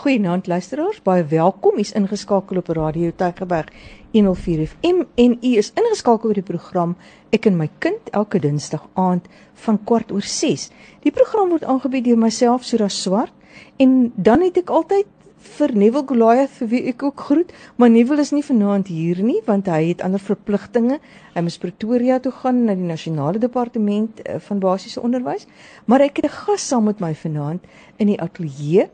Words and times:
Goeienaand 0.00 0.46
luisteraars, 0.46 1.02
baie 1.04 1.24
welkom. 1.28 1.76
U's 1.76 1.90
ingeskakel 1.92 2.56
op 2.56 2.70
Radio 2.72 3.10
Tygerberg 3.12 3.68
104 4.14 4.62
FM 4.66 5.02
en 5.14 5.34
u 5.44 5.48
is 5.60 5.68
ingeskakel 5.76 6.30
by 6.30 6.36
die 6.38 6.44
program 6.46 6.94
Ek 7.36 7.44
en 7.50 7.58
my 7.58 7.66
kind 7.84 8.08
elke 8.16 8.38
Dinsdag 8.40 8.86
aand 8.96 9.26
van 9.66 9.76
kwart 9.84 10.08
oor 10.08 10.24
6. 10.24 10.70
Die 11.04 11.12
program 11.12 11.52
word 11.52 11.66
aangebied 11.68 12.06
deur 12.06 12.16
myself 12.16 12.64
Sura 12.64 12.88
Swart 12.88 13.34
en 13.76 14.08
dan 14.16 14.40
het 14.40 14.56
ek 14.62 14.72
altyd 14.72 15.10
vir 15.58 15.74
Neville 15.76 16.08
Goliath 16.08 16.54
vir 16.62 16.70
wie 16.70 16.80
ek 16.94 17.04
ook 17.04 17.24
groet, 17.26 17.52
maar 17.76 17.92
Neville 17.92 18.24
is 18.24 18.32
nie 18.32 18.44
vanaand 18.46 18.88
hier 18.88 19.20
nie 19.20 19.42
want 19.44 19.68
hy 19.68 19.82
het 19.90 20.04
ander 20.06 20.22
verpligtinge. 20.30 20.96
Hy 21.34 21.42
moet 21.44 21.58
Pretoria 21.60 22.16
toe 22.24 22.32
gaan 22.38 22.62
na 22.64 22.72
die 22.72 22.88
nasionale 22.88 23.42
departement 23.42 24.24
eh, 24.24 24.40
van 24.48 24.64
basiese 24.64 25.04
onderwys, 25.04 25.44
maar 25.84 26.00
ek 26.00 26.22
het 26.22 26.32
'n 26.32 26.38
gas 26.38 26.64
saam 26.72 26.88
met 26.88 27.04
my 27.04 27.12
vanaand 27.12 27.68
in 27.98 28.14
die 28.14 28.20
ateljee 28.20 28.88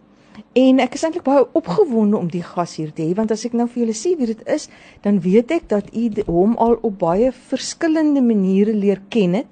En 0.57 0.79
ek 0.81 0.95
is 0.97 1.03
eintlik 1.05 1.25
baie 1.27 1.43
opgewonde 1.59 2.17
om 2.17 2.29
die 2.33 2.45
gas 2.45 2.79
hier 2.79 2.93
te 2.97 3.05
hê 3.05 3.13
want 3.17 3.33
as 3.35 3.45
ek 3.45 3.53
nou 3.59 3.67
vir 3.69 3.83
julle 3.83 3.97
sê 3.97 4.15
wie 4.17 4.29
dit 4.31 4.45
is, 4.49 4.71
dan 5.05 5.19
weet 5.21 5.53
ek 5.53 5.67
dat 5.69 5.91
u 5.93 6.07
hom 6.31 6.55
al 6.57 6.79
op 6.81 6.97
baie 7.03 7.29
verskillende 7.51 8.23
maniere 8.25 8.73
leer 8.73 9.03
ken 9.13 9.37
het. 9.43 9.51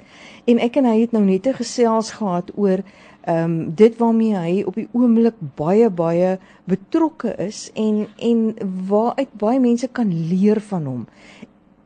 En 0.49 0.63
ek 0.65 0.79
en 0.81 0.89
hy 0.89 1.03
het 1.03 1.13
nou 1.13 1.21
net 1.27 1.47
'n 1.47 1.61
gesels 1.61 2.15
gehad 2.21 2.49
oor 2.57 2.81
ehm 3.25 3.45
um, 3.45 3.75
dit 3.75 3.99
waarmee 3.99 4.37
hy 4.37 4.63
op 4.65 4.75
die 4.75 4.89
oomblik 4.93 5.37
baie 5.57 5.91
baie 5.91 6.39
betrokke 6.65 7.37
is 7.37 7.71
en 7.75 8.07
en 8.17 8.55
waaruit 8.89 9.33
baie 9.33 9.61
mense 9.61 9.89
kan 9.89 10.09
leer 10.09 10.61
van 10.61 10.85
hom. 10.85 11.07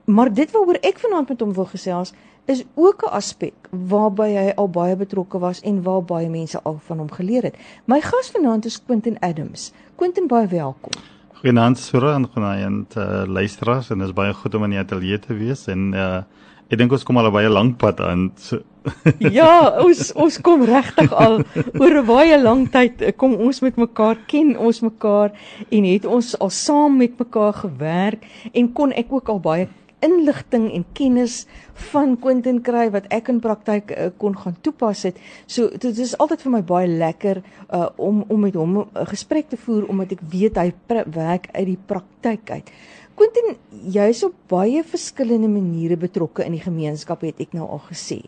Maar 0.05 0.35
dit 0.35 0.51
waaroor 0.51 0.79
ek 0.83 0.99
vanaand 0.99 1.29
met 1.29 1.41
hom 1.41 1.53
wil 1.53 1.67
gesels 1.67 2.15
is 2.49 2.65
ook 2.75 3.03
'n 3.05 3.13
aspek 3.13 3.55
waarby 3.71 4.29
hy 4.33 4.53
al 4.57 4.71
baie 4.71 4.97
betrokke 4.97 5.39
was 5.39 5.61
en 5.61 5.83
waar 5.83 6.03
baie 6.05 6.29
mense 6.29 6.61
al 6.63 6.81
van 6.87 6.99
hom 6.99 7.11
geleer 7.11 7.43
het. 7.43 7.57
My 7.85 8.01
gas 8.01 8.31
vanaand 8.31 8.65
is 8.65 8.85
Quentin 8.85 9.19
Adams. 9.21 9.73
Quentin 9.95 10.27
baie 10.27 10.47
welkom. 10.47 10.93
Goeienaand 11.33 11.79
Sura 11.79 12.15
en 12.15 12.27
goeienaand 12.27 12.97
uh, 12.97 13.23
luisteraars 13.27 13.91
en 13.91 13.99
dit 13.99 14.07
is 14.09 14.15
baie 14.15 14.33
goed 14.33 14.55
om 14.55 14.65
in 14.65 14.71
die 14.71 14.79
ateljee 14.79 15.19
te 15.19 15.35
wees 15.35 15.67
en 15.67 15.93
uh, 15.93 16.23
ek 16.69 16.79
dink 16.79 16.93
ons 16.93 17.05
kom 17.05 17.17
al 17.17 17.29
'n 17.29 17.33
baie 17.33 17.49
lank 17.49 17.77
pad 17.77 18.01
aan. 18.01 18.33
So 18.37 18.59
ja, 19.41 19.81
ons 19.85 20.13
ons 20.13 20.41
kom 20.41 20.65
regtig 20.65 21.13
al 21.13 21.45
oor 21.79 21.95
'n 22.01 22.07
baie 22.07 22.43
lang 22.43 22.71
tyd 22.73 23.03
eh, 23.03 23.13
kom 23.17 23.35
ons 23.35 23.61
met 23.61 23.77
mekaar 23.77 24.17
ken 24.27 24.57
ons 24.59 24.81
mekaar 24.81 25.33
en 25.69 25.85
het 25.85 26.05
ons 26.05 26.39
al 26.39 26.51
saam 26.51 26.97
met 26.97 27.19
mekaar 27.19 27.53
gewerk 27.53 28.25
en 28.53 28.73
kon 28.73 28.93
ek 28.93 29.13
ook 29.13 29.29
al 29.29 29.41
baie 29.41 29.69
inligting 30.05 30.69
en 30.75 30.85
kennis 30.93 31.47
van 31.91 32.17
Quentin 32.21 32.61
kry 32.63 32.89
wat 32.95 33.09
ek 33.15 33.31
in 33.33 33.41
praktyk 33.43 33.91
uh, 33.93 34.11
kon 34.19 34.37
gaan 34.37 34.57
toepas 34.63 35.03
het. 35.09 35.19
So 35.47 35.71
dit 35.71 35.99
is 35.99 36.17
altyd 36.19 36.45
vir 36.45 36.55
my 36.55 36.63
baie 36.63 36.89
lekker 36.91 37.43
uh, 37.43 37.89
om 37.97 38.25
om 38.29 38.41
met 38.41 38.55
hom 38.55 38.79
'n 38.79 39.07
gesprek 39.11 39.49
te 39.49 39.57
voer 39.57 39.89
omdat 39.89 40.13
ek 40.13 40.23
weet 40.31 40.57
hy 40.57 40.73
werk 41.07 41.49
uit 41.53 41.67
die 41.67 41.83
praktyk 41.87 42.51
uit. 42.51 42.71
Quentin, 43.19 43.57
jy's 43.91 44.23
op 44.23 44.35
baie 44.47 44.85
verskillende 44.87 45.49
maniere 45.49 45.97
betrokke 45.97 46.45
in 46.45 46.55
die 46.55 46.63
gemeenskap 46.63 47.25
het 47.27 47.41
ek 47.41 47.53
nou 47.53 47.67
al 47.67 47.81
gesê. 47.91 48.21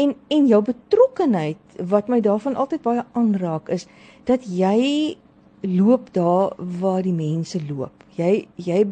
En 0.00 0.14
en 0.28 0.46
jou 0.48 0.62
betrokkenheid 0.64 1.58
wat 1.92 2.08
my 2.08 2.20
daarvan 2.20 2.56
altyd 2.56 2.82
baie 2.82 3.04
aanraak 3.12 3.68
is 3.68 3.86
dat 4.24 4.46
jy 4.48 5.16
loop 5.60 6.08
daar 6.16 6.56
waar 6.56 7.02
die 7.02 7.12
mense 7.12 7.60
loop. 7.68 7.92
Jy 8.16 8.46
jy 8.56 8.86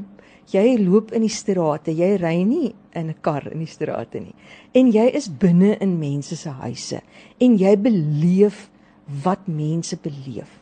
jy 0.55 0.77
loop 0.81 1.12
in 1.17 1.25
die 1.25 1.33
strate, 1.33 1.93
jy 1.95 2.17
ry 2.20 2.43
nie 2.45 2.75
in 2.95 3.11
'n 3.11 3.15
kar 3.23 3.47
in 3.53 3.59
die 3.59 3.70
strate 3.70 4.20
nie. 4.20 4.34
En 4.75 4.91
jy 4.93 5.06
is 5.15 5.29
binne 5.29 5.77
in 5.81 5.98
mense 5.98 6.37
se 6.37 6.48
huise 6.48 7.01
en 7.41 7.56
jy 7.59 7.77
beleef 7.77 8.71
wat 9.25 9.48
mense 9.48 9.97
beleef. 9.97 10.61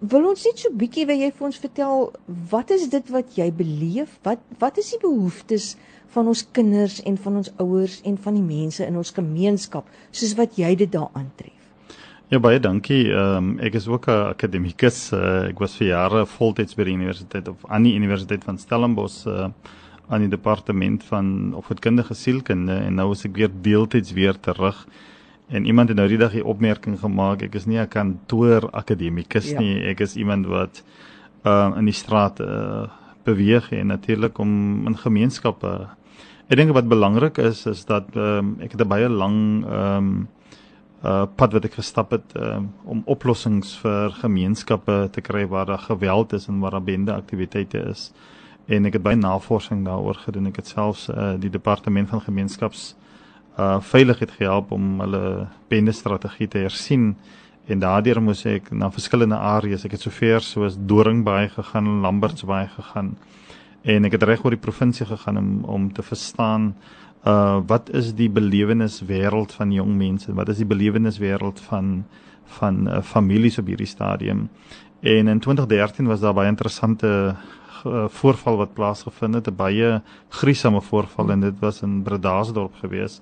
Wil 0.00 0.28
ons 0.28 0.44
net 0.44 0.58
so 0.58 0.70
bietjie 0.70 1.06
wil 1.06 1.16
jy 1.16 1.30
vir 1.32 1.46
ons 1.46 1.58
vertel 1.58 2.12
wat 2.50 2.70
is 2.70 2.88
dit 2.88 3.10
wat 3.10 3.36
jy 3.38 3.50
beleef? 3.50 4.18
Wat 4.22 4.40
wat 4.58 4.78
is 4.78 4.90
die 4.90 5.00
behoeftes 5.00 5.76
van 6.08 6.28
ons 6.28 6.44
kinders 6.52 7.00
en 7.02 7.16
van 7.16 7.36
ons 7.36 7.52
ouers 7.58 8.00
en 8.04 8.16
van 8.16 8.34
die 8.34 8.42
mense 8.42 8.86
in 8.86 8.96
ons 8.96 9.14
gemeenskap 9.16 9.88
soos 10.10 10.34
wat 10.36 10.58
jy 10.58 10.74
dit 10.74 10.92
daar 10.92 11.10
aantref? 11.14 11.53
Ja 12.32 12.38
baie 12.40 12.60
dankie. 12.60 13.10
Ehm 13.12 13.36
um, 13.36 13.48
ek 13.60 13.74
is 13.76 13.86
ook 13.86 14.06
'n 14.08 14.32
akademikus. 14.32 15.12
Uh, 15.12 15.48
ek 15.48 15.58
was 15.58 15.76
vir 15.76 15.86
jare 15.86 16.26
voltyds 16.26 16.74
by 16.74 16.84
die 16.84 16.94
universiteit 16.96 17.48
of 17.48 17.56
aan 17.68 17.82
die 17.82 17.94
universiteit 17.94 18.44
van 18.44 18.58
Stellenbosch 18.58 19.26
uh, 19.26 19.48
aan 20.08 20.20
die 20.20 20.28
departement 20.28 21.04
van 21.04 21.52
opvoedkundige 21.54 22.14
sielkunde 22.14 22.72
en 22.72 22.94
nou 22.94 23.12
is 23.12 23.24
ek 23.24 23.36
weer 23.36 23.50
deeltyds 23.60 24.12
weer 24.12 24.40
terug. 24.40 24.86
En 25.48 25.66
iemand 25.66 25.88
het 25.88 25.98
nou 25.98 26.08
die 26.08 26.18
dag 26.18 26.32
die 26.32 26.44
opmerking 26.44 26.98
gemaak, 26.98 27.42
ek 27.42 27.54
is 27.54 27.66
nie 27.66 27.78
'n 27.78 27.88
kantoor 27.88 28.70
akademikus 28.72 29.50
ja. 29.50 29.60
nie. 29.60 29.84
Ek 29.84 30.00
is 30.00 30.16
iemand 30.16 30.46
wat 30.46 30.82
uh 31.44 31.76
in 31.76 31.84
die 31.84 31.92
straat 31.92 32.40
uh 32.40 32.88
beweeg 33.24 33.72
en 33.72 33.86
natuurlik 33.86 34.38
om 34.38 34.86
in 34.86 34.96
gemeenskappe. 34.96 35.88
Ek 36.48 36.56
dink 36.56 36.72
wat 36.72 36.88
belangrik 36.88 37.38
is 37.38 37.66
is 37.66 37.84
dat 37.84 38.16
ehm 38.16 38.38
um, 38.38 38.56
ek 38.60 38.72
het 38.72 38.80
'n 38.80 38.88
baie 38.88 39.08
lang 39.08 39.64
ehm 39.64 39.96
um, 39.96 40.28
uh 41.04 41.24
pad 41.36 41.52
wat 41.52 41.66
ek 41.68 41.76
gestap 41.76 42.14
het 42.16 42.32
uh, 42.36 42.62
om 42.88 43.02
oplossings 43.04 43.74
vir 43.82 44.14
gemeenskappe 44.22 44.96
te 45.12 45.20
kry 45.20 45.44
waar 45.46 45.66
daar 45.68 45.84
geweld 45.84 46.32
is 46.32 46.48
en 46.48 46.62
waar 46.64 46.78
daar 46.78 46.86
bende 46.86 47.12
aktiwiteite 47.12 47.82
is. 47.90 48.12
En 48.66 48.88
ek 48.88 48.96
het 48.96 49.04
baie 49.04 49.16
navorsing 49.16 49.84
daaroor 49.84 50.16
gedoen. 50.24 50.48
Ek 50.48 50.62
het 50.62 50.72
selfs 50.72 51.08
uh 51.12 51.34
die 51.40 51.50
departement 51.52 52.08
van 52.08 52.24
gemeenskaps 52.24 52.94
uh 53.58 53.80
veiligheid 53.80 54.32
gehelp 54.38 54.72
om 54.72 55.00
hulle 55.04 55.48
bende 55.68 55.92
strategie 55.92 56.48
te 56.48 56.64
hersien. 56.64 57.14
En 57.68 57.78
daardeur 57.80 58.22
moes 58.22 58.44
ek 58.48 58.70
na 58.72 58.90
verskillende 58.92 59.36
areas, 59.36 59.84
ek 59.84 59.96
het 59.96 60.04
sover 60.04 60.40
soos 60.44 60.76
Doringbaai 60.76 61.48
gegaan, 61.48 62.00
Lambertsbaai 62.04 62.68
gegaan. 62.68 63.14
En 63.84 64.04
ek 64.04 64.16
het 64.16 64.22
reg 64.22 64.44
oor 64.44 64.56
die 64.56 64.60
provinsie 64.60 65.06
gegaan 65.06 65.36
om 65.36 65.64
om 65.64 65.92
te 65.92 66.02
verstaan 66.02 66.74
uh 67.24 67.60
wat 67.66 67.90
is 67.90 68.12
die 68.14 68.30
belewenis 68.30 69.00
wêreld 69.08 69.52
van 69.52 69.72
jong 69.72 69.96
mense? 69.96 70.34
Wat 70.34 70.48
is 70.48 70.60
die 70.60 70.68
belewenis 70.68 71.18
wêreld 71.18 71.60
van 71.60 72.04
van 72.58 72.88
uh, 72.88 73.00
families 73.02 73.58
op 73.58 73.66
hierdie 73.66 73.88
stadium? 73.88 74.48
En 75.00 75.28
in 75.28 75.40
2013 75.40 76.06
was 76.06 76.20
daar 76.20 76.34
baie 76.34 76.48
interessante 76.48 77.34
uh, 77.86 78.04
voorval 78.08 78.56
wat 78.56 78.74
plaasgevind 78.74 79.34
het, 79.34 79.48
'n 79.48 79.56
baie 79.56 80.02
griesame 80.28 80.80
voorval 80.80 81.30
en 81.30 81.40
dit 81.40 81.58
was 81.58 81.82
in 81.82 82.02
Bredasdorp 82.02 82.74
gewees. 82.74 83.20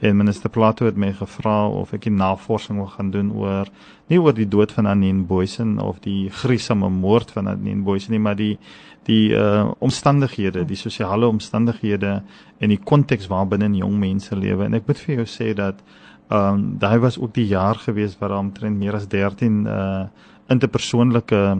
En 0.00 0.16
minister 0.16 0.50
Plato 0.50 0.86
het 0.86 0.96
my 0.96 1.12
gevra 1.12 1.66
of 1.68 1.92
ek 1.92 2.06
'n 2.06 2.14
navorsing 2.14 2.78
wil 2.78 2.86
gaan 2.86 3.10
doen 3.10 3.32
oor 3.32 3.66
nie 4.06 4.20
oor 4.20 4.34
die 4.34 4.48
dood 4.48 4.72
van 4.72 4.86
Anine 4.86 5.22
Boysen 5.22 5.78
of 5.78 5.98
die 6.00 6.30
griesame 6.30 6.88
moord 6.88 7.30
van 7.30 7.48
Anine 7.48 7.82
Boysen 7.82 8.12
nie, 8.12 8.20
maar 8.20 8.36
die 8.36 8.58
die 9.02 9.32
uh 9.32 9.70
omstandighede, 9.78 10.64
die 10.64 10.76
sosiale 10.76 11.26
omstandighede 11.26 12.22
en 12.58 12.68
die 12.68 12.80
konteks 12.84 13.26
waarbinne 13.26 13.76
jong 13.76 13.98
mense 13.98 14.36
lewe. 14.36 14.64
En 14.64 14.74
ek 14.74 14.86
moet 14.86 14.98
vir 14.98 15.14
jou 15.14 15.26
sê 15.26 15.54
dat 15.54 15.82
um 16.30 16.78
daai 16.78 16.98
was 16.98 17.18
ook 17.18 17.34
die 17.34 17.46
jaar 17.46 17.74
gewees 17.74 18.18
waar 18.18 18.38
omtrent 18.38 18.78
meer 18.78 18.94
as 18.94 19.08
13 19.08 19.66
uh 19.66 20.06
interpersoonlike 20.48 21.58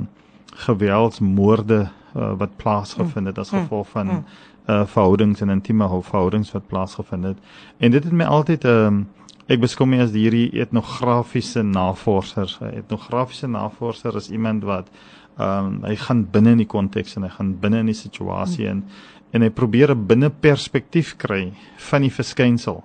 geweldsmoorde 0.66 1.88
uh, 2.16 2.32
wat 2.38 2.56
plaasgevind 2.56 3.26
het 3.26 3.38
as 3.38 3.50
mm. 3.50 3.58
gevolg 3.58 3.88
van 3.88 4.24
uh 4.68 4.84
verhoudings 4.86 5.40
en 5.40 5.48
intieme 5.48 5.88
verhoudings 5.88 6.52
wat 6.52 6.66
plaasgevind 6.66 7.24
het. 7.24 7.38
En 7.78 7.90
dit 7.90 8.04
het 8.04 8.12
my 8.12 8.24
altyd 8.24 8.64
um 8.64 9.06
ek 9.48 9.60
beskou 9.60 9.86
my 9.88 10.02
as 10.04 10.12
hierdie 10.12 10.50
etnografiese 10.60 11.62
navorser. 11.62 12.58
Etnografiese 12.74 13.48
navorser 13.48 14.16
is 14.16 14.28
iemand 14.30 14.64
wat 14.64 14.90
Ehm 15.38 15.66
um, 15.66 15.74
hy 15.86 15.94
gaan 15.94 16.24
binne 16.30 16.56
in 16.56 16.62
die 16.64 16.66
konteks 16.66 17.14
en 17.14 17.22
hy 17.22 17.28
gaan 17.30 17.52
binne 17.62 17.78
in 17.84 17.90
die 17.92 17.94
situasie 17.94 18.66
in 18.66 18.82
en 19.30 19.44
hy 19.44 19.50
probeer 19.54 19.92
'n 19.94 20.06
binne 20.06 20.30
perspektief 20.30 21.14
kry 21.16 21.52
van 21.90 22.02
die 22.02 22.10
verskynsel. 22.10 22.82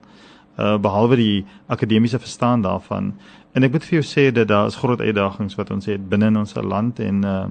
Uh 0.58 0.78
behalwe 0.78 1.16
die 1.16 1.46
akademiese 1.68 2.20
verstaan 2.20 2.62
daarvan. 2.62 3.14
En 3.54 3.64
ek 3.64 3.72
moet 3.72 3.84
vir 3.84 4.02
jou 4.02 4.06
sê 4.06 4.32
dat 4.32 4.48
daar 4.48 4.68
is 4.68 4.76
groot 4.76 5.02
uitdagings 5.02 5.56
wat 5.56 5.72
ons 5.72 5.86
het 5.86 6.10
binne 6.10 6.26
in 6.26 6.38
ons 6.38 6.54
land 6.54 7.00
en 7.00 7.24
uh 7.24 7.46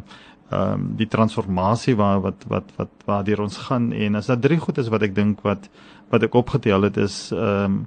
ehm 0.53 0.73
um, 0.73 0.87
die 0.97 1.09
transformasie 1.09 1.97
waar 1.97 2.21
wat 2.21 2.45
wat 2.49 2.73
wat 2.77 2.91
waar 3.09 3.25
deur 3.25 3.41
ons 3.41 3.57
gaan 3.57 3.93
en 3.93 4.15
as 4.21 4.27
daar 4.27 4.41
drie 4.41 4.59
goed 4.59 4.79
is 4.79 4.89
wat 4.93 5.03
ek 5.03 5.15
dink 5.15 5.41
wat 5.47 5.69
wat 6.11 6.23
ek 6.23 6.35
opgetel 6.35 6.83
het 6.89 6.97
is 6.97 7.33
ehm 7.33 7.65
um, 7.65 7.87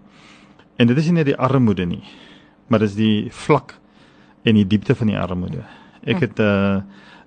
en 0.75 0.87
dit 0.87 0.97
is 0.97 1.05
nie 1.09 1.19
net 1.19 1.29
die 1.29 1.37
armoede 1.37 1.85
nie, 1.87 2.03
maar 2.67 2.83
dis 2.83 2.97
die 2.97 3.31
vlak 3.31 3.77
en 4.43 4.57
die 4.59 4.67
diepte 4.67 4.95
van 4.95 5.07
die 5.11 5.19
armoede. 5.19 5.63
Ek 6.03 6.25
het 6.25 6.39
uh 6.39 6.81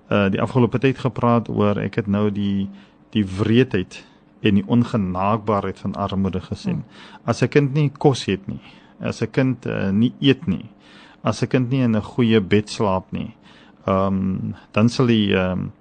uh 0.09 0.27
die 0.33 0.41
afgelope 0.41 0.79
tyd 0.81 0.97
gepraat 0.97 1.49
oor 1.49 1.77
ek 1.77 2.01
het 2.01 2.07
nou 2.07 2.29
die 2.33 2.69
die 3.13 3.25
wreedheid 3.25 4.03
en 4.41 4.59
die 4.59 4.65
ongenaakbaarheid 4.67 5.79
van 5.79 5.95
armoede 5.95 6.41
gesien. 6.41 6.83
As 7.25 7.41
'n 7.43 7.49
kind 7.49 7.73
nie 7.73 7.89
kos 7.89 8.25
het 8.25 8.47
nie, 8.47 8.61
as 8.99 9.21
'n 9.21 9.31
kind 9.31 9.65
uh, 9.65 9.89
nie 9.91 10.13
eet 10.19 10.47
nie, 10.47 10.69
as 11.23 11.43
'n 11.43 11.47
kind 11.47 11.69
nie 11.69 11.81
in 11.81 11.95
'n 11.95 12.01
goeie 12.01 12.39
bed 12.41 12.69
slaap 12.69 13.11
nie, 13.11 13.35
ehm 13.89 14.19
um, 14.21 14.55
dan 14.71 14.89
sal 14.89 15.09
die 15.09 15.33
ehm 15.33 15.51
um, 15.51 15.71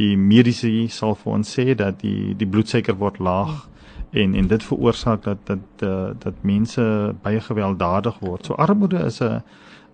die 0.00 0.16
mediese 0.16 0.70
sal 0.88 1.14
vir 1.14 1.32
ons 1.32 1.50
sê 1.58 1.74
dat 1.76 2.00
die 2.00 2.34
die 2.38 2.48
bloedsuiker 2.48 2.96
word 2.96 3.18
laag 3.18 3.66
en 4.10 4.34
en 4.34 4.46
dit 4.46 4.62
veroorsaak 4.64 5.24
dat 5.24 5.42
dat 5.46 5.84
uh, 5.88 6.10
dat 6.18 6.42
mense 6.42 6.82
baie 7.22 7.40
gewelddadig 7.40 8.18
word. 8.20 8.46
So 8.46 8.54
armoede 8.54 9.04
is 9.04 9.20
'n 9.20 9.42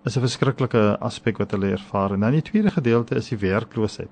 is 0.05 0.17
'n 0.17 0.25
verskriklike 0.27 0.97
aspek 0.99 1.37
wat 1.37 1.51
hulle 1.51 1.71
ervaar. 1.71 2.13
En 2.13 2.19
dan 2.19 2.31
die 2.31 2.41
tweede 2.41 2.71
gedeelte 2.71 3.15
is 3.15 3.29
die 3.29 3.37
werkloosheid. 3.37 4.09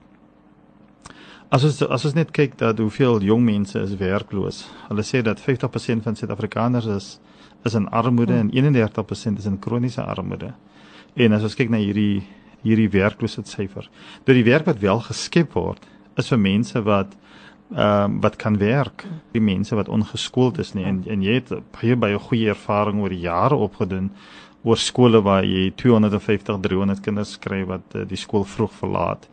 As 1.50 1.64
ons 1.64 1.82
as 1.82 2.06
ons 2.06 2.14
net 2.14 2.32
kyk 2.32 2.58
dat 2.58 2.78
hoeveel 2.78 3.22
jong 3.22 3.44
mense 3.44 3.80
is 3.80 3.96
werkloos. 3.96 4.66
Hulle 4.88 5.04
sê 5.04 5.22
dat 5.22 5.42
50% 5.42 6.04
van 6.04 6.16
Suid-Afrikaners 6.16 6.86
is 6.86 7.20
is 7.64 7.74
in 7.74 7.90
armoede 7.90 8.34
en 8.34 8.50
31% 8.52 9.38
is 9.38 9.46
in 9.46 9.60
kroniese 9.60 10.04
armoede. 10.04 10.54
En 11.14 11.34
as 11.34 11.44
ons 11.44 11.56
kyk 11.56 11.70
na 11.70 11.78
hierdie 11.78 12.24
hierdie 12.66 12.90
werkloosheidssyfer, 12.92 13.90
dat 14.26 14.36
die 14.36 14.48
werk 14.48 14.66
wat 14.70 14.82
wel 14.82 15.04
geskep 15.06 15.54
word 15.56 15.86
is 16.20 16.32
vir 16.32 16.42
mense 16.42 16.82
wat 16.86 17.14
ehm 17.74 18.04
um, 18.06 18.18
wat 18.22 18.36
kan 18.38 18.60
werk, 18.62 19.08
die 19.34 19.42
mense 19.42 19.76
wat 19.76 19.90
ongeskoold 19.90 20.60
is 20.62 20.76
nie 20.78 20.84
en 20.86 21.00
en 21.10 21.24
jy 21.26 21.40
het 21.40 21.54
baie 21.74 21.96
baie 21.98 22.20
goeie 22.28 22.52
ervaring 22.54 23.02
oor 23.02 23.14
jare 23.14 23.58
opgedoen 23.58 24.12
oor 24.64 24.78
skole 24.78 25.22
waar 25.26 25.46
jy 25.46 25.72
250 25.78 26.60
300 26.62 27.02
kinders 27.02 27.36
kry 27.42 27.64
wat 27.66 27.96
uh, 27.96 28.04
die 28.06 28.18
skool 28.18 28.46
vroeg 28.46 28.74
verlaat. 28.74 29.26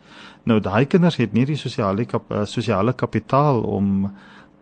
Nou 0.49 0.59
daai 0.59 0.85
kinders 0.89 1.17
het 1.21 1.33
nie 1.33 1.45
die 1.45 1.57
sosiale 1.57 2.05
kap, 2.09 2.29
uh, 2.31 2.43
sosiale 2.49 2.93
kapitaal 2.93 3.61
om 3.63 4.09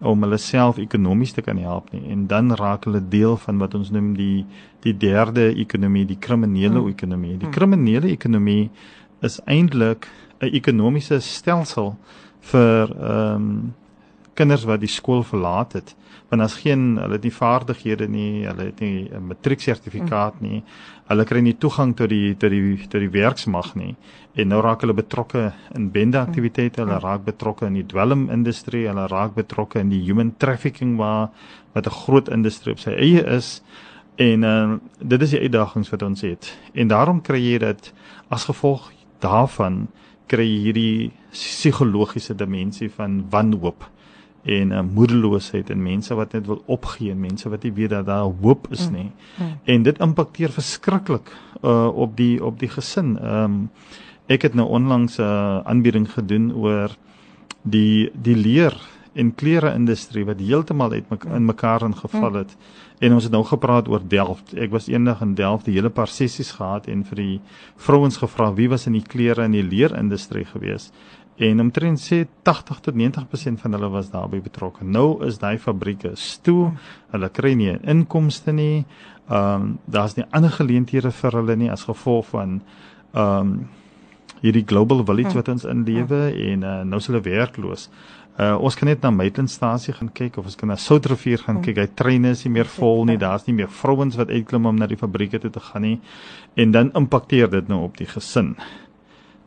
om 0.01 0.23
hulle 0.25 0.37
self 0.41 0.79
ekonomies 0.81 1.33
te 1.33 1.43
kan 1.45 1.57
help 1.61 1.91
nie 1.93 2.01
en 2.09 2.25
dan 2.27 2.51
raak 2.57 2.87
hulle 2.89 3.01
deel 3.09 3.37
van 3.37 3.59
wat 3.61 3.75
ons 3.77 3.91
noem 3.93 4.13
die 4.17 4.45
die 4.81 4.95
derde 4.97 5.51
ekonomie, 5.61 6.07
die 6.09 6.17
kriminele 6.17 6.79
hmm. 6.79 6.89
ekonomie. 6.89 7.35
Die 7.37 7.51
kriminele 7.53 8.09
ekonomie 8.09 8.71
is 9.21 9.37
eintlik 9.45 10.07
'n 10.41 10.49
ekonomiese 10.49 11.19
stelsel 11.21 11.95
vir 12.51 12.89
ehm 12.97 13.35
um, 13.35 13.73
kinders 14.33 14.63
wat 14.63 14.79
die 14.79 14.91
skool 14.91 15.23
verlaat 15.23 15.73
het 15.73 15.95
want 16.29 16.41
as 16.41 16.53
geen 16.63 16.95
hulle 16.95 17.17
het 17.17 17.23
nie 17.23 17.33
vaardighede 17.35 18.07
nie 18.07 18.45
hulle 18.47 18.69
het 18.69 18.79
nie 18.79 19.09
'n 19.11 19.27
matrieksertifikaat 19.27 20.41
nie 20.41 20.63
hulle 21.11 21.25
kry 21.27 21.41
nie 21.43 21.57
toegang 21.59 21.93
tot 21.97 22.09
die 22.11 22.35
tot 22.39 22.53
die 22.53 22.87
tot 22.87 23.01
die 23.03 23.11
werksmag 23.11 23.73
nie. 23.75 23.95
En 24.39 24.51
nou 24.51 24.61
raak 24.63 24.85
hulle 24.85 24.95
betrokke 24.95 25.51
in 25.75 25.89
bendeaktiwiteite 25.91 26.83
hulle 26.83 26.99
raak 27.03 27.25
betrokke 27.27 27.67
in 27.67 27.79
die 27.79 27.87
dwelmindustrie 27.93 28.85
hulle 28.87 29.07
raak 29.11 29.35
betrokke 29.35 29.81
in 29.83 29.91
die 29.91 30.01
human 30.05 30.33
trafficking 30.37 30.97
waar 30.97 31.29
wat 31.73 31.87
'n 31.87 31.97
groot 32.03 32.29
industrie 32.29 32.73
op 32.73 32.79
sy 32.79 32.91
eie 32.91 33.23
is. 33.37 33.61
En 34.15 34.43
uh, 34.43 34.77
dit 34.99 35.21
is 35.21 35.29
die 35.29 35.39
uitdagings 35.39 35.89
wat 35.89 36.03
ons 36.03 36.21
het. 36.21 36.57
En 36.73 36.87
daarom 36.87 37.21
kry 37.21 37.39
jy 37.39 37.57
dit 37.57 37.93
as 38.29 38.45
gevolg 38.45 38.91
daarvan 39.19 39.87
kry 40.27 40.45
jy 40.45 40.59
hierdie 40.63 41.11
psigologiese 41.31 42.35
dimensie 42.35 42.89
van 42.89 43.25
wanhoop 43.29 43.89
en 44.43 44.71
uh, 44.71 44.81
moedeloosheid 44.81 45.69
en 45.69 45.83
mense 45.83 46.15
wat 46.15 46.33
net 46.33 46.45
wil 46.45 46.63
opgee 46.65 47.11
en 47.11 47.19
mense 47.19 47.49
wat 47.49 47.63
nie 47.63 47.73
weet 47.73 47.89
dat 47.89 48.05
daar 48.05 48.31
hoop 48.41 48.67
is 48.71 48.87
mm, 48.87 48.95
nie. 48.95 49.11
Mm, 49.11 49.45
mm. 49.45 49.57
En 49.63 49.83
dit 49.83 49.99
impakteer 49.99 50.49
verskriklik 50.49 51.33
uh, 51.61 51.87
op 51.87 52.17
die 52.17 52.43
op 52.43 52.59
die 52.59 52.69
gesin. 52.69 53.17
Ehm 53.19 53.43
um, 53.43 53.69
ek 54.31 54.41
het 54.41 54.53
nou 54.53 54.67
onlangs 54.69 55.17
'n 55.17 55.21
uh, 55.21 55.59
aanbieding 55.63 56.11
gedoen 56.11 56.53
oor 56.55 56.95
die 57.61 58.11
die 58.13 58.35
leer 58.35 58.77
en 59.13 59.35
klere 59.35 59.73
industrie 59.73 60.23
wat 60.25 60.39
heeltemal 60.39 60.91
uit 60.91 61.09
mek 61.09 61.23
in 61.23 61.45
mekaar 61.45 61.83
ingeval 61.83 62.33
het. 62.33 62.55
En 62.99 63.13
ons 63.13 63.23
het 63.23 63.31
nou 63.33 63.43
gepraat 63.43 63.87
oor 63.89 64.01
Delft. 64.07 64.53
Ek 64.53 64.71
was 64.71 64.87
eendag 64.87 65.21
in 65.21 65.33
Delft, 65.35 65.65
die 65.65 65.73
hele 65.73 65.89
paar 65.89 66.07
sessies 66.07 66.51
gehad 66.51 66.87
en 66.87 67.03
vir 67.03 67.17
die 67.17 67.39
vrouens 67.75 68.17
gevra 68.21 68.53
wie 68.53 68.69
was 68.69 68.85
in 68.87 68.93
die 68.93 69.05
klere 69.07 69.43
en 69.43 69.51
die 69.57 69.65
leer 69.65 69.97
industrie 69.97 70.45
gewees. 70.45 70.91
En 71.41 71.59
omtrent 71.59 71.97
sê 71.97 72.25
80 72.45 72.79
tot 72.85 72.95
90% 72.95 73.61
van 73.63 73.73
hulle 73.73 73.89
was 73.89 74.11
daarbey 74.13 74.41
betrokke. 74.45 74.85
Nou 74.85 75.23
is 75.25 75.39
daai 75.41 75.57
fabrieke 75.57 76.13
toe. 76.45 76.71
Hulle 77.13 77.29
kry 77.33 77.55
nie 77.57 77.73
inkomste 77.81 78.53
nie. 78.53 78.85
Ehm 79.29 79.61
um, 79.61 79.77
daar's 79.85 80.17
nie 80.17 80.25
ander 80.29 80.53
geleenthede 80.53 81.11
vir 81.11 81.37
hulle 81.39 81.55
nie 81.55 81.71
as 81.71 81.87
gevolg 81.89 82.27
van 82.33 82.59
ehm 83.13 83.53
um, 83.53 83.53
hierdie 84.41 84.65
global 84.65 85.03
village 85.05 85.37
wat 85.37 85.49
ons 85.53 85.67
in 85.69 85.83
lewe 85.85 86.19
en 86.33 86.63
uh, 86.65 86.81
nou 86.81 86.97
is 86.97 87.07
hulle 87.09 87.21
werkloos. 87.25 87.89
Uh 88.39 88.55
ons 88.57 88.75
kan 88.75 88.87
net 88.89 89.01
na 89.01 89.11
Maitlandstasie 89.11 89.93
gaan 89.93 90.09
kyk 90.13 90.37
of 90.37 90.45
ons 90.49 90.55
kan 90.57 90.69
na 90.69 90.77
Soutrivier 90.77 91.41
gaan 91.41 91.61
kyk. 91.61 91.77
Hy 91.77 91.87
treine 91.95 92.31
is 92.37 92.45
nie 92.45 92.53
meer 92.53 92.69
vol 92.77 93.05
nie. 93.05 93.17
Daar's 93.21 93.45
nie 93.47 93.57
meer 93.57 93.69
vrouens 93.81 94.17
wat 94.17 94.29
uitklim 94.29 94.65
om 94.65 94.77
na 94.77 94.87
die 94.87 94.97
fabrieke 94.97 95.41
toe 95.41 95.51
te 95.51 95.59
gaan 95.59 95.85
nie. 95.85 95.97
En 96.55 96.71
dan 96.71 96.93
impakteer 96.97 97.49
dit 97.49 97.67
nou 97.67 97.83
op 97.89 97.97
die 97.97 98.09
gesin 98.09 98.55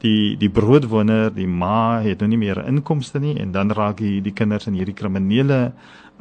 die 0.05 0.37
die 0.37 0.51
broodwinner, 0.53 1.31
die 1.33 1.49
ma 1.49 2.01
het 2.05 2.21
nou 2.21 2.29
nie 2.29 2.41
meer 2.41 2.61
inkomste 2.69 3.21
nie 3.23 3.39
en 3.41 3.53
dan 3.57 3.73
raak 3.73 4.03
die 4.03 4.21
die 4.25 4.35
kinders 4.37 4.69
in 4.69 4.77
hierdie 4.77 4.97
kriminele 4.97 5.73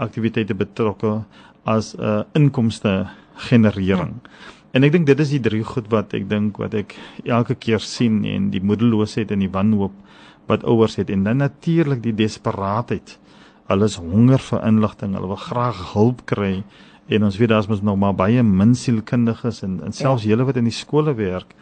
aktiwiteite 0.01 0.56
betrokke 0.56 1.24
as 1.65 1.94
'n 1.95 2.01
uh, 2.01 2.24
inkomste 2.33 3.09
generering. 3.50 4.13
Ja. 4.24 4.30
En 4.74 4.83
ek 4.83 4.91
dink 4.91 5.06
dit 5.06 5.19
is 5.19 5.30
die 5.30 5.39
drie 5.39 5.63
goed 5.63 5.89
wat 5.91 6.13
ek 6.18 6.30
dink 6.30 6.57
wat 6.57 6.74
ek 6.74 6.95
elke 7.25 7.56
keer 7.56 7.80
sien 7.80 8.24
en 8.25 8.50
die 8.50 8.62
moedeloosheid 8.62 9.31
en 9.31 9.39
die 9.39 9.51
wanhoop 9.51 9.94
wat 10.50 10.63
ouers 10.63 10.95
het 10.95 11.09
en 11.13 11.24
dan 11.24 11.38
natuurlik 11.38 12.01
die 12.03 12.15
desperaatheid. 12.15 13.19
Hulle 13.69 13.85
is 13.85 14.00
honger 14.01 14.39
vir 14.39 14.65
inligting, 14.68 15.13
hulle 15.13 15.27
wil 15.27 15.39
graag 15.39 15.94
hulp 15.94 16.25
kry 16.25 16.63
en 17.07 17.24
ons 17.24 17.38
weet 17.38 17.50
daar's 17.50 17.68
mos 17.68 17.83
nog 17.85 18.00
maar 18.01 18.15
baie 18.15 18.44
min 18.44 18.74
sielkundiges 18.75 19.62
en 19.63 19.80
en 19.85 19.94
selfs 19.94 20.24
ja. 20.24 20.33
julle 20.33 20.47
wat 20.50 20.57
in 20.57 20.71
die 20.71 20.74
skole 20.74 21.13
werk 21.13 21.53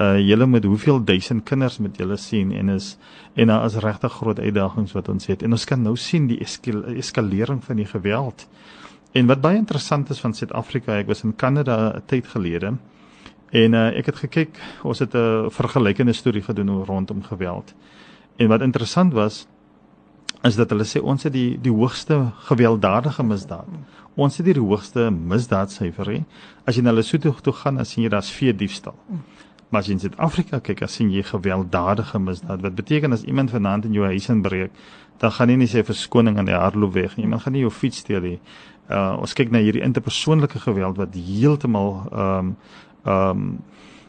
uh 0.00 0.18
julle 0.18 0.46
met 0.46 0.64
hoeveel 0.64 1.04
duisend 1.04 1.44
kinders 1.44 1.78
met 1.78 1.96
julle 1.96 2.16
sien 2.16 2.52
en 2.56 2.68
is 2.68 2.96
en 3.34 3.46
daar 3.46 3.64
is 3.64 3.76
regtig 3.84 4.12
groot 4.12 4.38
uitdagings 4.38 4.92
wat 4.96 5.08
ons 5.08 5.26
het 5.26 5.42
en 5.42 5.52
ons 5.52 5.64
kan 5.64 5.82
nou 5.82 5.96
sien 5.96 6.26
die 6.26 6.38
eskal, 6.40 6.84
eskalering 6.96 7.60
van 7.64 7.76
die 7.76 7.86
geweld. 7.86 8.46
En 9.12 9.26
wat 9.26 9.40
baie 9.40 9.58
interessant 9.58 10.10
is 10.10 10.20
van 10.20 10.34
Suid-Afrika, 10.34 10.96
ek 11.02 11.06
was 11.10 11.24
in 11.24 11.36
Kanada 11.36 11.92
'n 11.96 12.02
tyd 12.06 12.26
gelede 12.26 12.76
en 13.52 13.74
uh 13.74 13.86
ek 13.98 14.06
het 14.06 14.16
gekyk, 14.16 14.60
ons 14.82 14.98
het 14.98 15.14
'n 15.14 15.50
vergelykende 15.50 16.12
studie 16.12 16.42
gedoen 16.42 16.84
rondom 16.84 17.22
geweld. 17.22 17.74
En 18.36 18.48
wat 18.48 18.60
interessant 18.60 19.12
was 19.12 19.46
is 20.42 20.56
dat 20.56 20.70
hulle 20.70 20.84
sê 20.84 21.00
ons 21.02 21.22
het 21.22 21.32
die 21.32 21.58
die 21.60 21.72
hoogste 21.72 22.32
gewelddadige 22.48 23.22
misdaad. 23.22 23.68
Ons 24.16 24.36
het 24.36 24.46
die 24.46 24.58
hoogste 24.58 25.10
misdaadsyfer. 25.10 26.24
As 26.64 26.76
jy 26.76 26.82
na 26.82 26.92
Lesotho 26.92 27.34
toe 27.42 27.52
gaan, 27.52 27.76
dan 27.76 27.84
sien 27.84 28.02
jy 28.02 28.08
daar's 28.08 28.30
vee 28.30 28.54
diefstal. 28.54 28.94
Maar 29.70 29.80
as 29.80 29.86
jy 29.86 29.94
in 29.94 30.02
Suid-Afrika 30.02 30.58
kyk, 30.66 30.82
as 30.82 30.96
sien 30.98 31.12
jy 31.14 31.22
gewelddadige 31.22 32.18
misdaad. 32.18 32.62
Wat 32.64 32.74
beteken 32.74 33.12
as 33.14 33.22
iemand 33.22 33.52
vanaand 33.54 33.86
in 33.86 33.94
jou 33.94 34.04
huis 34.04 34.26
inbreek, 34.32 34.74
dan 35.22 35.32
gaan 35.36 35.52
nie 35.52 35.68
sê 35.70 35.84
verskoning 35.86 36.38
aan 36.38 36.48
die 36.48 36.56
hardloop 36.56 36.92
weg 36.96 37.16
nie. 37.16 37.24
Iemand 37.28 37.44
gaan 37.44 37.54
nie 37.54 37.62
jou 37.62 37.70
fiets 37.70 38.02
steel 38.02 38.24
nie. 38.24 38.38
Uh 38.90 39.14
ons 39.20 39.34
kyk 39.38 39.52
na 39.54 39.62
hierdie 39.62 39.84
interpersoonlike 39.86 40.58
geweld 40.66 40.98
wat 40.98 41.14
heeltemal 41.14 41.92
ehm 42.10 42.38
um, 42.38 42.56
ehm 43.04 43.44
um, 43.44 43.44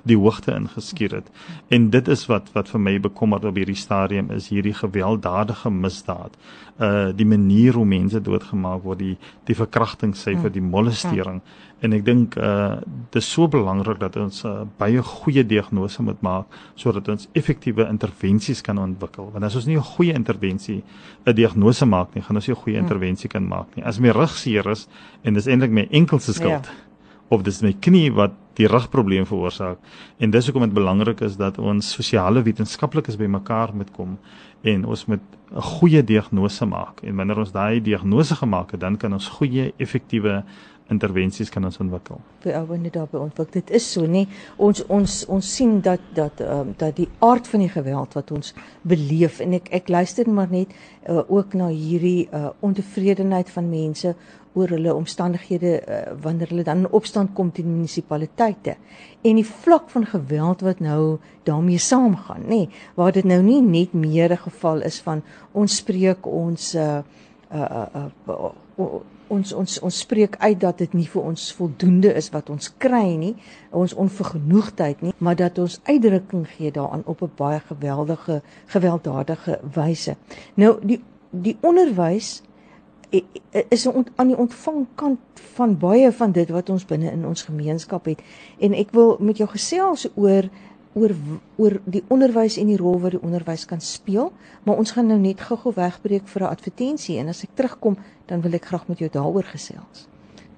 die 0.07 0.18
hoogte 0.18 0.53
ingeskier 0.56 1.15
het. 1.19 1.30
En 1.69 1.89
dit 1.89 2.07
is 2.07 2.25
wat 2.30 2.50
wat 2.56 2.69
vir 2.69 2.81
my 2.81 2.94
bekommerd 3.00 3.45
op 3.45 3.57
hierdie 3.59 3.77
stadium 3.77 4.31
is 4.31 4.50
hierdie 4.50 4.74
gewelddadige 4.77 5.71
misdaad. 5.71 6.37
Uh 6.81 7.11
die 7.16 7.26
manier 7.26 7.78
hoe 7.78 7.85
mense 7.85 8.21
doodgemaak 8.21 8.83
word, 8.83 8.99
die 8.99 9.18
die 9.45 9.56
verkrachtingssyfer, 9.56 10.52
die 10.52 10.64
molestering. 10.64 11.42
En 11.81 11.94
ek 11.94 12.06
dink 12.06 12.37
uh 12.37 12.81
dis 13.14 13.31
so 13.31 13.47
belangrik 13.47 13.99
dat 13.99 14.18
ons 14.18 14.44
uh, 14.45 14.61
baie 14.78 15.02
goeie 15.02 15.45
diagnose 15.45 16.04
moet 16.04 16.21
maak 16.21 16.59
sodat 16.76 17.09
ons 17.09 17.28
effektiewe 17.33 17.87
intervensies 17.90 18.61
kan 18.61 18.80
ontwikkel. 18.81 19.31
Want 19.33 19.45
as 19.45 19.56
ons 19.56 19.66
nie 19.66 19.78
'n 19.78 19.83
goeie 19.95 20.14
intervensie 20.14 20.83
'n 21.26 21.35
diagnose 21.35 21.85
maak 21.85 22.16
nie, 22.16 22.23
gaan 22.23 22.35
ons 22.35 22.47
nie 22.47 22.56
'n 22.56 22.64
goeie 22.64 22.78
hm. 22.78 22.83
intervensie 22.83 23.30
kan 23.30 23.47
maak 23.47 23.76
nie. 23.76 23.85
As 23.85 23.99
my 23.99 24.09
rug 24.09 24.37
seer 24.37 24.68
is 24.69 24.87
en 25.23 25.33
dis 25.33 25.47
eintlik 25.47 25.71
my 25.71 25.87
enkel 25.92 26.19
se 26.19 26.33
skuld. 26.33 26.66
Ja 26.66 26.90
of 27.31 27.45
dis 27.47 27.61
my 27.64 27.71
knie 27.80 28.09
wat 28.11 28.35
die 28.60 28.68
rugprobleem 28.68 29.26
veroorsaak. 29.26 29.78
En 30.18 30.31
dis 30.31 30.46
hoekom 30.46 30.68
dit 30.68 30.74
belangrik 30.74 31.22
is 31.22 31.38
dat 31.40 31.58
ons 31.58 31.94
sosiale 31.94 32.44
wetenskaplikes 32.44 33.20
bymekaar 33.20 33.76
moet 33.76 33.92
kom 33.96 34.18
en 34.62 34.86
ons 34.86 35.06
moet 35.06 35.24
'n 35.52 35.62
goeie 35.62 36.04
diagnose 36.04 36.66
maak. 36.66 37.02
En 37.04 37.16
wanneer 37.16 37.38
ons 37.38 37.52
daai 37.52 37.81
diagnose 37.81 38.36
gemaak 38.36 38.72
het, 38.72 38.80
dan 38.80 38.98
kan 38.98 39.14
ons 39.14 39.28
goeie 39.28 39.74
effektiewe 39.78 40.44
intervensies 40.92 41.50
kan 41.50 41.66
ons 41.68 41.80
ontwikkel. 41.81 42.20
Vir 42.44 42.58
ou 42.60 42.66
wanneer 42.72 42.92
daar 42.92 43.08
by 43.12 43.22
ontwikkel. 43.22 43.62
Dit 43.62 43.72
is 43.78 43.88
so, 43.94 44.08
nê. 44.08 44.26
Ons 44.58 44.84
ons 44.92 45.18
ons 45.31 45.54
sien 45.56 45.80
dat 45.84 46.04
dat 46.18 46.44
ehm 46.44 46.72
um, 46.72 46.74
dat 46.78 46.96
die 46.96 47.08
aard 47.20 47.48
van 47.48 47.64
die 47.64 47.72
geweld 47.72 48.14
wat 48.18 48.31
ons 48.31 48.54
beleef 48.81 49.40
en 49.40 49.54
ek 49.60 49.72
ek 49.81 49.90
luister 49.90 50.30
maar 50.30 50.52
net 50.52 50.74
uh, 50.74 51.22
ook 51.28 51.54
na 51.54 51.70
hierdie 51.72 52.28
uh, 52.34 52.50
ontevredenheid 52.60 53.50
van 53.50 53.70
mense 53.70 54.16
oor 54.54 54.68
hulle 54.68 54.96
omstandighede 54.96 55.72
uh, 55.80 56.02
wanneer 56.22 56.48
hulle 56.52 56.64
dan 56.64 56.84
in 56.84 56.92
opstand 56.92 57.34
kom 57.34 57.52
teen 57.52 57.70
munisipaliteite. 57.72 58.76
En 59.22 59.36
die 59.40 59.46
vlak 59.46 59.90
van 59.90 60.06
geweld 60.06 60.62
wat 60.62 60.80
nou 60.80 61.18
daarmee 61.44 61.78
saamgaan 61.78 62.44
nê 62.44 62.48
nee, 62.66 62.70
waar 62.96 63.12
dit 63.12 63.26
nou 63.26 63.42
nie 63.42 63.62
net 63.62 63.94
meer 63.94 64.31
'n 64.31 64.38
geval 64.38 64.81
is 64.81 65.00
van 65.02 65.24
ons 65.52 65.76
spreek 65.76 66.26
ons 66.26 66.76
uh, 66.76 67.02
uh, 67.54 67.70
uh, 67.72 68.06
uh, 68.28 68.36
uh, 68.78 69.02
ons 69.31 69.54
ons 69.54 69.80
ons 69.80 70.00
spreek 70.04 70.36
uit 70.40 70.60
dat 70.60 70.81
dit 70.84 70.94
nie 70.94 71.08
vir 71.14 71.22
ons 71.31 71.46
voldoende 71.58 72.12
is 72.20 72.30
wat 72.34 72.50
ons 72.54 72.72
kry 72.84 73.16
nie 73.20 73.34
ons 73.72 73.94
onvergenoegdheid 73.94 75.02
nie 75.06 75.14
maar 75.18 75.38
dat 75.40 75.60
ons 75.64 75.80
uitdrukking 75.88 76.48
gee 76.56 76.72
daaraan 76.72 77.06
op 77.06 77.22
'n 77.22 77.31
baie 77.38 77.60
geweldige 77.60 78.42
gewelddadige 78.68 79.60
wyse. 79.76 80.16
Nou 80.56 80.80
die 80.84 81.02
die 81.31 81.58
onderwys 81.62 82.42
is 83.69 83.87
aan 83.91 84.27
die 84.27 84.37
ontvangkant 84.37 85.19
van 85.56 85.77
baie 85.77 86.11
van 86.11 86.31
dit 86.31 86.49
wat 86.49 86.69
ons 86.69 86.85
binne 86.87 87.11
in 87.11 87.25
ons 87.27 87.44
gemeenskap 87.44 88.06
het. 88.07 88.21
En 88.59 88.75
ek 88.77 88.94
wil 88.95 89.18
met 89.19 89.41
jou 89.41 89.49
gesels 89.51 90.07
oor 90.15 90.47
oor 90.94 91.13
oor 91.56 91.77
die 91.87 92.03
onderwys 92.11 92.57
en 92.59 92.68
die 92.68 92.80
rol 92.80 92.97
wat 92.99 93.15
die 93.15 93.23
onderwys 93.23 93.63
kan 93.68 93.80
speel, 93.80 94.31
maar 94.68 94.80
ons 94.81 94.91
gaan 94.91 95.07
nou 95.07 95.19
net 95.21 95.39
gou-gou 95.39 95.71
wegbreek 95.75 96.27
vir 96.27 96.44
'n 96.44 96.51
advertensie 96.51 97.18
en 97.19 97.30
as 97.30 97.44
ek 97.44 97.56
terugkom, 97.56 97.97
dan 98.27 98.41
wil 98.41 98.53
ek 98.53 98.65
graag 98.65 98.87
met 98.87 98.99
jou 98.99 99.09
daaroor 99.09 99.44
gesels. 99.44 100.10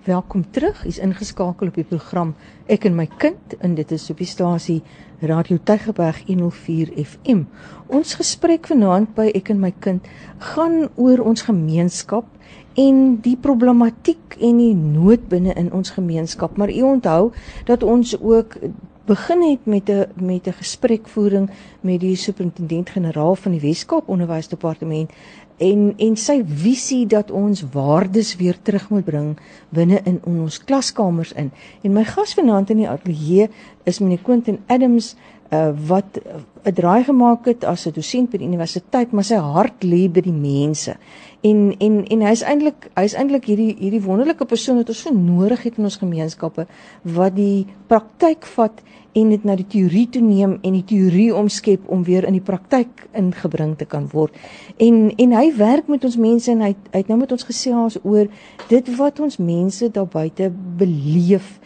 Welkom 0.03 0.43
terug. 0.51 0.85
U's 0.85 0.97
ingeskakel 0.99 1.67
op 1.67 1.77
die 1.79 1.85
program 1.87 2.33
Ek 2.67 2.83
en 2.83 2.97
my 2.97 3.05
kind 3.21 3.53
en 3.63 3.77
dit 3.77 3.91
is 3.95 4.09
op 4.11 4.19
die 4.19 4.27
stasie 4.27 4.81
Radio 5.23 5.55
Tygerberg 5.63 6.25
104 6.27 6.91
FM. 6.99 7.45
Ons 7.87 8.17
gesprek 8.19 8.67
vanaand 8.67 9.13
by 9.15 9.29
Ek 9.31 9.53
en 9.53 9.61
my 9.63 9.71
kind 9.85 10.09
gaan 10.51 10.89
oor 10.99 11.23
ons 11.23 11.45
gemeenskap 11.47 12.27
en 12.75 12.99
die 13.23 13.37
problematiek 13.39 14.35
en 14.43 14.59
die 14.59 14.75
nood 14.75 15.29
binne 15.31 15.55
in 15.55 15.71
ons 15.71 15.95
gemeenskap. 15.95 16.59
Maar 16.59 16.75
u 16.75 16.81
onthou 16.97 17.31
dat 17.71 17.87
ons 17.87 18.17
ook 18.19 18.59
begin 19.05 19.41
het 19.41 19.65
met 19.65 19.89
'n 19.89 20.05
met 20.15 20.47
'n 20.47 20.51
gesprekvoering 20.51 21.49
met 21.81 21.99
die 21.99 22.15
superintendent-generaal 22.15 23.35
van 23.35 23.51
die 23.51 23.61
Wes-Kaap 23.61 24.07
Onderwysdepartement 24.07 25.11
en 25.57 25.93
en 25.97 26.15
sy 26.17 26.41
visie 26.45 27.05
dat 27.07 27.31
ons 27.31 27.63
waardes 27.73 28.35
weer 28.35 28.57
terug 28.61 28.89
moet 28.89 29.05
bring 29.05 29.29
binne 29.69 30.01
in 30.05 30.19
ons 30.25 30.57
klaskamers 30.63 31.33
in. 31.33 31.51
En 31.83 31.93
my 31.93 32.03
gas 32.03 32.33
vanaand 32.33 32.69
in 32.69 32.83
die 32.83 32.89
ateljee 32.89 33.49
is 33.83 33.99
meneer 33.99 34.23
Quentin 34.23 34.59
Adams 34.67 35.15
uh, 35.53 35.69
wat 35.87 36.19
'n 36.63 36.73
draai 36.73 37.03
gemaak 37.03 37.45
het 37.45 37.63
as 37.63 37.85
'n 37.85 37.91
dosent 37.91 38.29
by 38.29 38.37
die 38.37 38.47
universiteit, 38.47 39.11
maar 39.11 39.23
sy 39.23 39.35
hart 39.35 39.83
lê 39.83 40.09
by 40.11 40.21
die 40.21 40.31
mense. 40.33 40.95
En 41.41 41.75
en 41.79 42.05
en 42.05 42.21
hy's 42.21 42.41
eintlik 42.41 42.89
hy's 42.95 43.13
eintlik 43.13 43.45
hierdie 43.45 43.75
hierdie 43.79 44.01
wonderlike 44.01 44.45
persoon 44.45 44.77
wat 44.77 44.89
ons 44.89 45.01
so 45.01 45.13
nodig 45.13 45.63
het 45.63 45.77
in 45.77 45.83
ons 45.83 45.97
gemeenskappe 45.97 46.67
wat 47.03 47.35
die 47.35 47.67
praktyk 47.87 48.45
vat 48.45 48.81
en 49.13 49.29
dit 49.29 49.43
na 49.45 49.55
die 49.55 49.67
teorie 49.69 50.07
toe 50.09 50.21
neem 50.21 50.57
en 50.61 50.75
die 50.77 50.85
teorie 50.89 51.29
omskep 51.35 51.87
om 51.91 52.03
weer 52.03 52.25
in 52.27 52.37
die 52.37 52.43
praktyk 52.43 53.05
ingebring 53.13 53.75
te 53.77 53.85
kan 53.85 54.07
word. 54.11 54.33
En 54.81 55.11
en 55.17 55.35
hy 55.37 55.47
werk 55.57 55.87
met 55.91 56.03
ons 56.03 56.17
mense 56.17 56.51
en 56.51 56.61
hy 56.65 56.73
hy 56.91 57.01
het 57.03 57.11
nou 57.11 57.19
met 57.21 57.31
ons 57.31 57.47
gesels 57.49 57.99
oor 58.03 58.29
dit 58.69 58.93
wat 58.97 59.19
ons 59.19 59.37
mense 59.37 59.89
daar 59.93 60.09
buite 60.09 60.49
beleef 60.79 61.59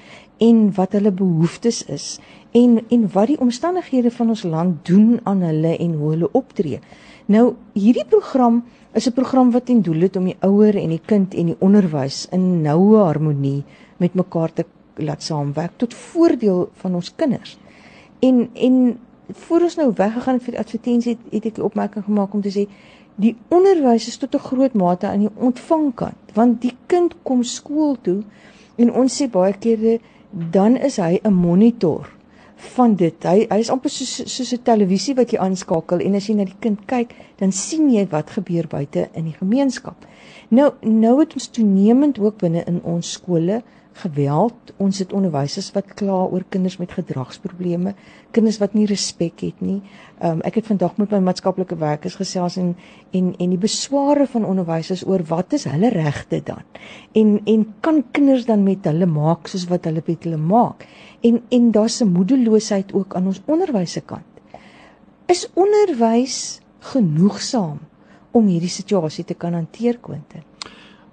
en 0.44 0.68
wat 0.78 0.94
hulle 0.94 1.12
behoeftes 1.12 1.84
is 1.90 2.18
en 2.58 2.80
en 2.94 3.08
wat 3.14 3.32
die 3.32 3.40
omstandighede 3.44 4.12
van 4.12 4.34
ons 4.36 4.44
land 4.44 4.84
doen 4.86 5.20
aan 5.24 5.42
hulle 5.46 5.78
en 5.78 5.94
hoe 6.00 6.12
hulle 6.16 6.32
optree. 6.32 6.82
Nou 7.28 7.56
hierdie 7.74 8.08
program 8.08 8.64
is 8.94 9.08
'n 9.08 9.14
program 9.14 9.52
wat 9.52 9.66
ten 9.66 9.82
doel 9.82 10.02
het 10.02 10.16
om 10.16 10.26
die 10.26 10.38
ouer 10.40 10.76
en 10.76 10.90
die 10.90 11.02
kind 11.06 11.34
en 11.34 11.46
die 11.46 11.60
onderwys 11.60 12.28
in 12.32 12.62
noue 12.62 12.98
harmonie 12.98 13.64
met 13.98 14.14
mekaar 14.14 14.54
te 14.54 14.66
laat 14.98 15.24
saamwerk 15.24 15.78
tot 15.78 15.94
voordeel 15.94 16.70
van 16.74 16.96
ons 16.96 17.14
kinders. 17.16 17.58
En 18.20 18.50
en 18.54 19.00
voor 19.28 19.62
ons 19.62 19.76
nou 19.76 19.92
weggegaan 19.96 20.34
het 20.34 20.44
vir 20.44 20.52
die 20.56 20.60
advertensie 20.60 21.18
het, 21.18 21.34
het 21.34 21.46
ek 21.46 21.58
'n 21.58 21.62
opmerking 21.62 22.06
gemaak 22.06 22.34
om 22.34 22.42
te 22.42 22.52
sê 22.52 22.68
die 23.16 23.36
onderwys 23.48 24.08
is 24.08 24.18
tot 24.18 24.36
'n 24.36 24.48
groot 24.50 24.74
mate 24.74 25.08
aan 25.08 25.20
die 25.20 25.36
ontvangkant 25.36 26.32
want 26.34 26.62
die 26.62 26.76
kind 26.86 27.16
kom 27.24 27.44
skool 27.44 27.98
toe 28.02 28.24
en 28.76 28.94
ons 28.94 29.22
sê 29.22 29.30
baie 29.30 29.54
kere 29.54 30.00
dan 30.32 30.78
is 30.78 30.98
hy 30.98 31.20
'n 31.24 31.34
monitor 31.34 32.18
van 32.58 32.96
dit. 32.96 33.24
Hy 33.24 33.46
hy 33.50 33.60
is 33.62 33.70
amper 33.70 33.92
soos 33.94 34.22
soos 34.26 34.54
'n 34.54 34.64
televisie 34.64 35.16
wat 35.16 35.32
jy 35.32 35.40
aanskakel 35.40 36.00
en 36.00 36.16
as 36.16 36.28
jy 36.28 36.36
na 36.36 36.46
die 36.46 36.60
kind 36.60 36.86
kyk, 36.86 37.14
dan 37.38 37.52
sien 37.52 37.90
jy 37.90 38.08
wat 38.10 38.30
gebeur 38.30 38.68
buite 38.68 39.10
in 39.14 39.26
die 39.26 39.38
gemeenskap. 39.40 39.96
Nou 40.50 40.72
nou 40.82 41.20
het 41.20 41.34
ons 41.34 41.48
toenemend 41.48 42.20
ook 42.20 42.38
binne 42.38 42.64
in 42.66 42.82
ons 42.84 43.12
skole 43.12 43.62
geweld. 44.02 44.74
Ons 44.78 45.00
het 45.02 45.14
onderwysers 45.14 45.72
wat 45.76 45.94
kla 45.98 46.26
oor 46.32 46.44
kinders 46.50 46.78
met 46.82 46.94
gedragsprobleme, 46.96 47.94
kinders 48.36 48.60
wat 48.62 48.76
nie 48.78 48.86
respek 48.90 49.42
het 49.46 49.62
nie. 49.64 49.80
Um, 50.24 50.42
ek 50.48 50.60
het 50.62 50.70
vandag 50.70 50.98
met 51.02 51.14
my 51.14 51.20
maatskaplike 51.28 51.78
werkers 51.78 52.18
gesels 52.20 52.58
en 52.62 52.76
en 53.18 53.34
en 53.38 53.54
die 53.54 53.62
besware 53.62 54.28
van 54.28 54.46
onderwysers 54.46 55.06
oor 55.08 55.24
wat 55.30 55.54
is 55.54 55.68
hulle 55.70 55.92
regte 55.94 56.42
dan? 56.46 56.64
En 57.14 57.38
en 57.46 57.66
kan 57.82 58.04
kinders 58.12 58.46
dan 58.46 58.64
met 58.64 58.86
hulle 58.86 59.06
maak 59.06 59.48
soos 59.48 59.68
wat 59.72 59.86
hulle 59.86 60.04
met 60.06 60.24
hulle 60.24 60.42
maak? 60.42 60.88
En 61.22 61.42
en 61.50 61.72
daar's 61.72 62.02
'n 62.02 62.12
moedeloosheid 62.12 62.94
ook 62.94 63.16
aan 63.16 63.28
ons 63.28 63.42
onderwyse 63.46 64.02
kant. 64.02 64.26
Is 65.26 65.50
onderwys 65.54 66.62
genoegsaam 66.80 67.80
om 68.32 68.48
hierdie 68.48 68.70
situasie 68.70 69.26
te 69.26 69.34
kan 69.34 69.54
hanteer, 69.54 69.98
Quentin? 69.98 70.44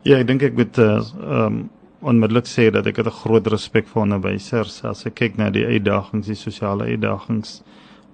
Ja, 0.03 0.19
ek 0.19 0.27
dink 0.27 0.43
ek 0.43 0.55
moet 0.55 0.79
uh 0.79 1.01
um 1.23 1.71
onmiddellik 2.05 2.47
sê 2.49 2.69
dat 2.73 2.87
ek 2.87 2.97
het 3.01 3.07
'n 3.07 3.21
groot 3.23 3.47
respek 3.47 3.87
vir 3.89 4.03
onderwysers 4.03 4.85
as 4.85 5.07
ek 5.07 5.15
kyk 5.15 5.39
na 5.39 5.51
die 5.51 5.67
uitdagings, 5.67 6.27
die 6.27 6.37
sosiale 6.37 6.85
uitdagings 6.85 7.63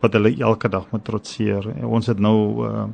wat 0.01 0.13
hulle 0.13 0.37
elke 0.39 0.69
dag 0.69 0.87
moet 0.91 1.05
trotseer. 1.05 1.67
Ons 1.85 2.07
het 2.07 2.19
nou 2.19 2.67
uh 2.69 2.87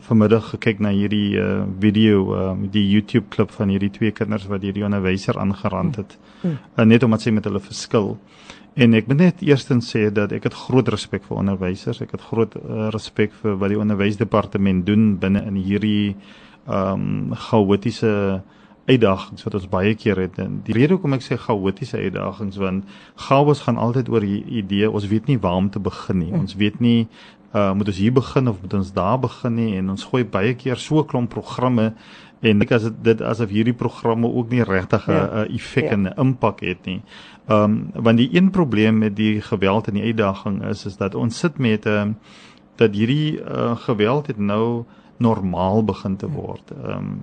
vanmiddag 0.00 0.46
gekyk 0.50 0.78
na 0.80 0.88
hierdie 0.88 1.36
uh 1.36 1.64
video 1.80 2.34
uh 2.34 2.54
die 2.70 2.90
YouTube 2.90 3.26
klip 3.28 3.50
van 3.50 3.68
hierdie 3.68 3.90
twee 3.90 4.10
kinders 4.10 4.46
wat 4.46 4.62
hierdie 4.62 4.84
onderwyser 4.84 5.38
aangerand 5.38 5.96
het. 5.96 6.18
Hmm. 6.40 6.58
Uh, 6.78 6.84
net 6.84 7.02
omdat 7.02 7.20
sy 7.20 7.30
met 7.30 7.44
hulle 7.44 7.60
verskil. 7.60 8.18
En 8.74 8.94
ek 8.94 9.06
moet 9.06 9.18
net 9.18 9.42
eerstens 9.42 9.90
sê 9.96 10.12
dat 10.12 10.32
ek 10.32 10.42
het 10.42 10.54
groot 10.54 10.88
respek 10.88 11.24
vir 11.24 11.36
onderwysers. 11.36 12.00
Ek 12.00 12.10
het 12.10 12.20
groot 12.20 12.56
uh, 12.56 12.88
respek 12.88 13.32
vir 13.42 13.56
wat 13.56 13.68
die 13.68 13.78
onderwysdepartement 13.78 14.86
doen 14.86 15.18
binne 15.18 15.44
in 15.44 15.56
hierdie 15.56 16.16
um 16.66 17.34
chaotiese 17.34 18.06
uh 18.06 18.40
uitdagings 18.86 19.44
wat 19.46 19.54
ons 19.54 19.68
baie 19.68 19.94
keer 19.94 20.18
het 20.18 20.38
en 20.42 20.60
die 20.66 20.74
rede 20.74 20.96
hoekom 20.96 21.14
ek 21.14 21.22
sê 21.22 21.38
chaotiese 21.38 21.98
uitdagings 21.98 22.58
want 22.62 22.84
chaos 23.28 23.62
gaan 23.66 23.78
altyd 23.78 24.08
oor 24.08 24.26
die 24.26 24.42
idee 24.62 24.90
ons 24.90 25.06
weet 25.06 25.30
nie 25.30 25.38
waar 25.38 25.60
om 25.60 25.70
te 25.70 25.82
begin 25.82 26.18
nie 26.18 26.32
ons 26.34 26.56
weet 26.58 26.80
nie 26.80 27.06
uh, 27.54 27.72
moet 27.78 27.92
ons 27.92 28.02
hier 28.02 28.12
begin 28.12 28.48
of 28.48 28.60
moet 28.62 28.74
ons 28.80 28.92
daar 28.92 29.20
begin 29.22 29.54
nie 29.54 29.70
en 29.78 29.94
ons 29.94 30.04
gooi 30.10 30.24
baie 30.24 30.54
keer 30.54 30.76
so 30.76 31.00
'n 31.00 31.06
klomp 31.06 31.30
programme 31.30 31.92
en 32.42 32.62
ek 32.62 32.72
as 32.74 32.88
dit 33.06 33.20
asof 33.22 33.52
hierdie 33.54 33.76
programme 33.76 34.26
ook 34.26 34.50
nie 34.50 34.64
regtig 34.66 35.06
'n 35.08 35.12
ja. 35.12 35.44
effek 35.44 35.84
ja. 35.84 35.90
en 35.90 36.02
'n 36.02 36.14
impak 36.18 36.60
het 36.60 36.86
nie. 36.86 37.02
Um, 37.48 37.90
want 37.94 38.18
die 38.18 38.28
een 38.32 38.50
probleem 38.50 38.98
met 38.98 39.16
die 39.16 39.40
geweld 39.40 39.88
en 39.88 39.94
die 39.94 40.02
uitdaging 40.10 40.64
is 40.64 40.86
is 40.86 40.96
dat 40.96 41.14
ons 41.14 41.38
sit 41.38 41.58
met 41.58 41.86
'n 41.86 41.88
uh, 41.88 42.06
dat 42.76 42.94
hierdie 42.94 43.40
uh, 43.40 43.76
geweld 43.76 44.26
het 44.26 44.38
nou 44.38 44.84
normaal 45.16 45.84
begin 45.84 46.16
te 46.16 46.28
word. 46.28 46.72
Ehm 46.84 46.98
um, 46.98 47.22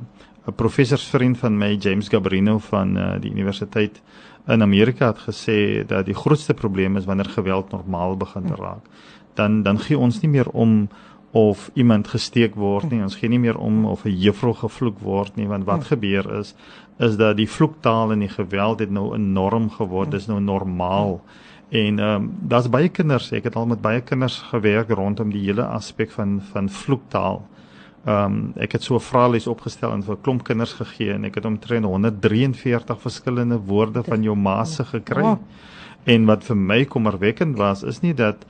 'n 0.50 0.56
professorsvriend 0.56 1.38
van 1.38 1.58
my, 1.58 1.76
James 1.76 2.08
Gabrino 2.08 2.58
van 2.58 2.98
uh, 2.98 3.14
die 3.22 3.32
universiteit 3.32 4.02
in 4.48 4.62
Amerika 4.62 5.08
het 5.08 5.22
gesê 5.28 5.86
dat 5.86 6.06
die 6.06 6.16
grootste 6.16 6.54
probleem 6.54 6.98
is 6.98 7.06
wanneer 7.06 7.30
geweld 7.30 7.72
normaal 7.72 8.18
begin 8.18 8.46
te 8.46 8.56
raak. 8.56 8.86
Dan 9.34 9.64
dan 9.64 9.80
gee 9.80 9.98
ons 9.98 10.22
nie 10.22 10.30
meer 10.30 10.50
om 10.50 10.90
of 11.32 11.70
iemand 11.74 12.08
gesteek 12.08 12.56
word 12.56 12.90
nie. 12.90 13.02
Ons 13.02 13.16
gee 13.16 13.30
nie 13.30 13.40
meer 13.40 13.58
om 13.58 13.86
of 13.86 14.06
'n 14.06 14.18
juffrou 14.18 14.54
gevloek 14.54 15.00
word 15.00 15.36
nie, 15.36 15.48
want 15.48 15.64
wat 15.64 15.84
gebeur 15.84 16.40
is 16.40 16.56
is 17.00 17.16
dat 17.18 17.38
die 17.38 17.50
vloektaal 17.50 18.12
en 18.12 18.20
die 18.20 18.30
geweld 18.30 18.80
het 18.80 18.92
nou 18.92 19.16
enorm 19.16 19.70
geword. 19.70 20.12
Dit 20.12 20.20
is 20.20 20.28
nou 20.28 20.42
normaal. 20.42 21.22
En 21.70 22.00
ehm 22.00 22.16
um, 22.16 22.32
daar's 22.42 22.70
baie 22.70 22.90
kinders, 22.90 23.32
ek 23.32 23.44
het 23.44 23.56
al 23.56 23.66
met 23.66 23.82
baie 23.82 24.02
kinders 24.02 24.38
gewerk 24.38 24.90
rondom 24.90 25.32
die 25.32 25.46
hele 25.46 25.66
aspek 25.66 26.12
van 26.12 26.42
van 26.52 26.70
vloektaal. 26.70 27.48
Ehm 28.06 28.26
um, 28.26 28.54
ek 28.56 28.72
het 28.72 28.84
so 28.84 28.96
'n 28.96 29.04
vraelys 29.04 29.48
opgestel 29.48 29.92
en 29.92 30.04
vir 30.04 30.16
'n 30.16 30.22
klomp 30.22 30.44
kinders 30.44 30.74
gegee 30.74 31.14
en 31.14 31.26
ek 31.26 31.36
het 31.36 31.46
omtrent 31.46 31.86
143 31.86 33.02
verskillende 33.02 33.58
woorde 33.58 34.04
van 34.04 34.24
jou 34.24 34.36
ma 34.36 34.64
se 34.64 34.84
gekry. 34.84 35.24
Oh. 35.24 35.38
En 36.04 36.26
wat 36.26 36.44
vir 36.44 36.56
my 36.56 36.86
kommerwekkend 36.86 37.58
was 37.58 37.84
is 37.84 38.02
nie 38.02 38.14
dat 38.14 38.46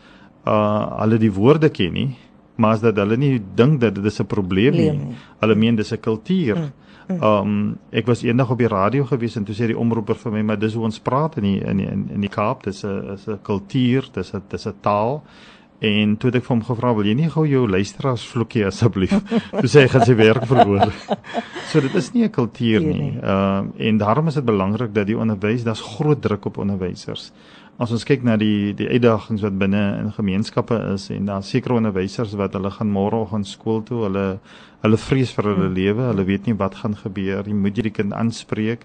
uh 0.46 1.00
hulle 1.01 1.18
die 1.18 1.34
woorde 1.34 1.70
ken 1.70 1.94
nie, 1.94 2.18
maar 2.56 2.74
is 2.74 2.82
dat 2.82 2.96
hulle 2.96 3.18
nie 3.18 3.41
dink 3.56 3.82
dat 3.82 3.96
dit 3.96 4.06
is 4.06 4.20
'n 4.20 4.25
probleem 4.25 4.74
nie. 4.74 5.15
Hulle 5.39 5.56
meen 5.56 5.75
dis 5.75 5.91
'n 5.91 6.00
kultuur. 6.00 6.58
Mm. 6.58 6.72
Ehm 7.10 7.24
um, 7.24 7.77
ek 7.89 8.06
was 8.06 8.22
eendag 8.22 8.50
op 8.50 8.58
die 8.58 8.68
radio 8.68 9.06
gewees 9.06 9.36
en 9.36 9.44
toe 9.44 9.56
sê 9.56 9.65
die 9.65 9.77
omroeper 9.77 10.15
vir 10.15 10.32
my 10.32 10.41
maar 10.41 10.60
dis 10.60 10.74
hoe 10.74 10.84
ons 10.84 11.00
praat 11.00 11.38
in 11.38 11.44
die, 11.44 11.62
in 11.65 11.77
die, 11.77 11.88
in 11.88 12.22
die 12.22 12.29
Kaap 12.29 12.63
dis 12.63 12.84
'n 12.86 13.13
is 13.13 13.27
'n 13.27 13.39
kultuur 13.41 14.10
dis 14.13 14.34
'n 14.34 14.44
dis 14.48 14.68
'n 14.68 14.74
taal 14.82 15.24
En 15.79 16.17
toe 16.19 16.27
het 16.27 16.41
ek 16.41 16.43
vir 16.43 16.55
hom 16.55 16.63
gevra, 16.67 16.93
"Wil 16.95 17.05
jy 17.05 17.13
nie 17.15 17.29
gou 17.29 17.45
jou 17.48 17.67
luisteraars 17.67 18.25
vloekie 18.27 18.65
asseblief?" 18.65 19.15
toe 19.59 19.69
sê 19.69 19.81
hy 19.81 19.88
gaan 19.88 20.05
sy 20.05 20.15
werk 20.15 20.45
verhoor. 20.45 20.91
so 21.71 21.79
dit 21.79 21.95
is 21.95 22.12
nie 22.13 22.24
'n 22.24 22.29
kultuur 22.29 22.81
nie. 22.81 23.15
Ehm 23.15 23.71
uh, 23.79 23.88
en 23.88 23.98
daarom 23.98 24.27
is 24.27 24.33
dit 24.33 24.45
belangrik 24.45 24.93
dat 24.93 25.07
die 25.07 25.17
onderwys, 25.17 25.63
daar's 25.63 25.81
groot 25.81 26.21
druk 26.21 26.45
op 26.45 26.57
onderwysers. 26.57 27.31
As 27.79 27.91
ons 27.91 28.03
kyk 28.03 28.24
na 28.24 28.36
die 28.36 28.74
die 28.74 28.88
uitdagings 28.88 29.41
wat 29.41 29.57
binne 29.57 30.00
in 30.00 30.12
gemeenskappe 30.12 30.91
is 30.93 31.09
en 31.09 31.25
daar 31.25 31.43
sekere 31.43 31.74
onderwysers 31.74 32.33
wat 32.36 32.53
hulle 32.53 32.71
gaan 32.71 32.91
môreoggend 32.91 33.48
skool 33.48 33.83
toe, 33.83 34.03
hulle 34.03 34.39
hulle 34.81 34.98
vrees 34.98 35.31
vir 35.31 35.43
hulle 35.43 35.67
hmm. 35.67 35.75
lewe, 35.75 36.01
hulle 36.01 36.25
weet 36.25 36.45
nie 36.45 36.55
wat 36.55 36.75
gaan 36.75 36.95
gebeur 36.95 37.48
nie. 37.48 37.53
Moet 37.53 37.77
jy 37.77 37.83
die 37.83 37.95
kind 38.01 38.13
aanspreek? 38.13 38.83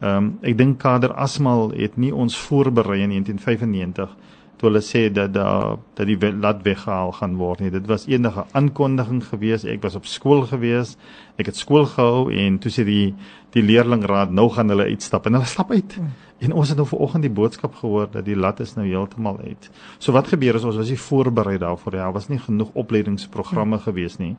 Ehm 0.00 0.16
um, 0.16 0.38
ek 0.42 0.56
dink 0.58 0.78
Kader 0.78 1.12
Asmal 1.12 1.72
het 1.74 1.96
nie 1.96 2.14
ons 2.14 2.38
voorberei 2.38 3.02
in 3.02 3.10
1995 3.10 4.14
toe 4.56 4.70
hulle 4.70 4.82
sê 4.84 5.06
dat 5.12 5.34
da 5.34 5.76
dat 5.98 6.06
die 6.08 6.16
laat 6.32 6.62
weggehaal 6.64 7.12
gaan 7.18 7.36
word 7.36 7.60
nie. 7.60 7.70
Dit 7.70 7.88
was 7.90 8.06
enige 8.08 8.46
aankondiging 8.56 9.22
gewees. 9.24 9.64
Ek 9.68 9.82
was 9.84 9.96
op 9.98 10.08
skool 10.08 10.46
gewees. 10.48 10.96
Ek 11.36 11.50
het 11.50 11.56
skool 11.60 11.84
gehou 11.92 12.30
en 12.32 12.58
toe 12.58 12.72
sê 12.72 12.86
die 12.88 13.14
die 13.56 13.64
leerlingraad 13.64 14.32
nou 14.36 14.50
gaan 14.52 14.72
hulle 14.72 14.90
uitstap 14.92 15.26
en 15.26 15.38
hulle 15.38 15.48
stap 15.48 15.72
uit. 15.72 15.96
Hmm. 15.96 16.12
En 16.44 16.52
ons 16.52 16.68
het 16.68 16.76
nou 16.76 16.84
vanoggend 16.88 17.24
die 17.24 17.32
boodskap 17.32 17.78
gehoor 17.80 18.10
dat 18.12 18.26
die 18.26 18.36
lat 18.36 18.60
is 18.60 18.74
nou 18.76 18.84
heeltemal 18.84 19.38
uit. 19.40 19.70
So 19.98 20.12
wat 20.12 20.28
gebeur 20.28 20.58
is 20.58 20.66
ons 20.68 20.76
was 20.76 20.92
nie 20.92 21.00
voorberei 21.00 21.56
daarvoor 21.62 21.96
nie. 21.96 22.02
Daar 22.02 22.12
was 22.12 22.28
nie 22.28 22.40
genoeg 22.42 22.74
opleidingsprogramme 22.76 23.78
hmm. 23.78 23.86
gewees 23.88 24.18
nie. 24.20 24.34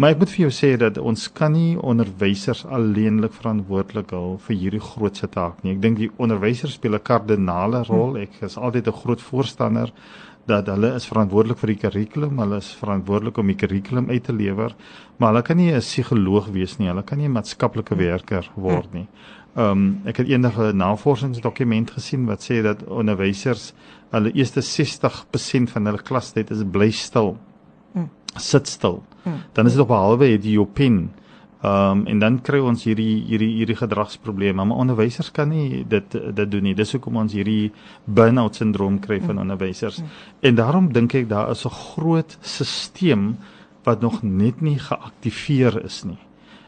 Maar 0.00 0.14
ek 0.14 0.22
moet 0.22 0.30
vir 0.32 0.42
jou 0.46 0.52
sê 0.56 0.70
dat 0.80 0.96
ons 0.96 1.26
kan 1.36 1.52
nie 1.52 1.74
onderwysers 1.76 2.62
alleenlik 2.64 3.34
verantwoordelik 3.36 4.14
hou 4.16 4.38
vir 4.46 4.56
hierdie 4.56 4.80
grootse 4.80 5.28
taak 5.34 5.60
nie. 5.62 5.74
Ek 5.74 5.82
dink 5.82 5.98
die 6.00 6.08
onderwysers 6.16 6.78
speel 6.78 6.96
'n 6.96 7.04
kardinale 7.04 7.82
rol. 7.90 8.16
Ek 8.16 8.40
is 8.40 8.56
altyd 8.56 8.88
'n 8.88 9.00
groot 9.02 9.20
voorstander 9.20 9.92
dat 10.46 10.66
hulle 10.66 10.94
is 10.94 11.06
verantwoordelik 11.06 11.58
vir 11.58 11.72
die 11.72 11.78
kurrikulum, 11.84 12.38
hulle 12.42 12.58
is 12.62 12.72
verantwoordelik 12.74 13.38
om 13.38 13.46
die 13.46 13.58
kurrikulum 13.58 14.10
uit 14.10 14.24
te 14.24 14.32
lewer, 14.32 14.74
maar 15.18 15.32
hulle 15.32 15.42
kan 15.42 15.56
nie 15.56 15.72
'n 15.72 15.80
psigoloog 15.80 16.50
wees 16.52 16.78
nie, 16.78 16.88
hulle 16.88 17.02
kan 17.02 17.18
nie 17.18 17.28
'n 17.28 17.32
maatskaplike 17.32 17.96
werker 17.96 18.50
word 18.56 18.92
nie. 18.92 19.08
Ehm 19.54 19.70
um, 19.70 20.00
ek 20.04 20.16
het 20.16 20.28
eendag 20.28 20.58
'n 20.58 20.76
navorsingsdokument 20.76 21.90
gesien 21.90 22.26
wat 22.26 22.40
sê 22.40 22.62
dat 22.62 22.84
onderwysers 22.84 23.72
hulle 24.10 24.32
eerste 24.32 24.60
60% 24.60 25.70
van 25.70 25.86
hulle 25.86 26.02
klastyd 26.02 26.50
is 26.50 26.62
bly 26.64 26.90
stil. 26.90 27.36
Mm. 27.92 28.08
Sit 28.36 28.68
stil. 28.68 29.02
Hmm. 29.24 29.42
Dan 29.52 29.66
is 29.66 29.72
dit 29.72 29.82
op 29.82 29.90
'n 29.90 29.92
halwe 29.92 30.26
het 30.26 30.44
jy 30.44 30.52
jou 30.52 30.66
pen. 30.66 31.12
Ehm 31.62 31.98
um, 31.98 32.06
en 32.06 32.18
dan 32.18 32.40
kry 32.42 32.58
ons 32.58 32.84
hierdie 32.84 33.22
hierdie 33.22 33.52
hierdie 33.54 33.76
gedragsprobleme. 33.78 34.64
Maar 34.64 34.76
onderwysers 34.82 35.30
kan 35.30 35.48
nie 35.48 35.84
dit 35.88 36.16
dit 36.34 36.50
doen 36.50 36.62
nie. 36.62 36.74
Dis 36.74 36.92
hoekom 36.92 37.20
ons 37.22 37.32
hierdie 37.32 37.70
burn-out 38.04 38.58
sindroom 38.58 38.98
kry 38.98 39.20
van 39.20 39.36
hmm. 39.36 39.44
onderwysers. 39.44 40.00
Hmm. 40.02 40.08
En 40.40 40.58
daarom 40.58 40.92
dink 40.92 41.14
ek 41.14 41.28
daar 41.28 41.50
is 41.50 41.64
'n 41.64 41.70
groot 41.70 42.38
stelsel 42.40 43.34
wat 43.84 44.00
nog 44.00 44.22
net 44.22 44.60
nie 44.60 44.78
geaktiveer 44.78 45.84
is 45.84 46.02
nie. 46.04 46.18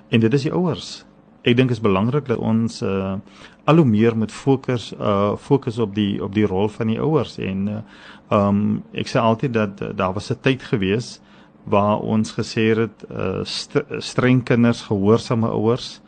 En 0.09 0.21
dit 0.21 0.35
is 0.35 0.43
die 0.43 0.53
ouers. 0.53 1.05
Ek 1.43 1.57
dink 1.57 1.71
is 1.71 1.81
belangrik 1.81 2.27
dat 2.27 2.39
ons 2.39 2.83
uh 2.83 3.17
al 3.65 3.77
hoe 3.77 3.85
meer 3.85 4.17
moet 4.17 4.33
fokus 4.33 4.93
uh 4.93 5.37
fokus 5.37 5.79
op 5.79 5.95
die 5.95 6.23
op 6.23 6.35
die 6.35 6.47
rol 6.47 6.69
van 6.69 6.87
die 6.87 7.01
ouers 7.01 7.39
en 7.39 7.69
uh 7.69 7.83
um 8.31 8.83
ek 8.93 9.09
sê 9.09 9.19
altyd 9.19 9.53
dat 9.53 9.81
uh, 9.83 9.89
daar 9.97 10.13
was 10.13 10.31
'n 10.31 10.41
tyd 10.41 10.63
gewees 10.63 11.21
waar 11.65 12.01
ons 12.01 12.33
gesê 12.37 12.71
het 12.77 13.05
uh 13.11 13.45
st 13.45 13.85
streng 13.99 14.45
kinders 14.45 14.83
gehoorsame 14.83 15.49
ouers 15.49 16.01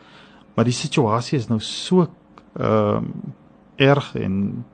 maar 0.55 0.65
die 0.65 0.77
situasie 0.77 1.39
is 1.39 1.49
nou 1.49 1.61
so 1.61 2.09
ehm 2.57 3.05
uh, 3.05 3.35
erg 3.77 4.15
en 4.17 4.65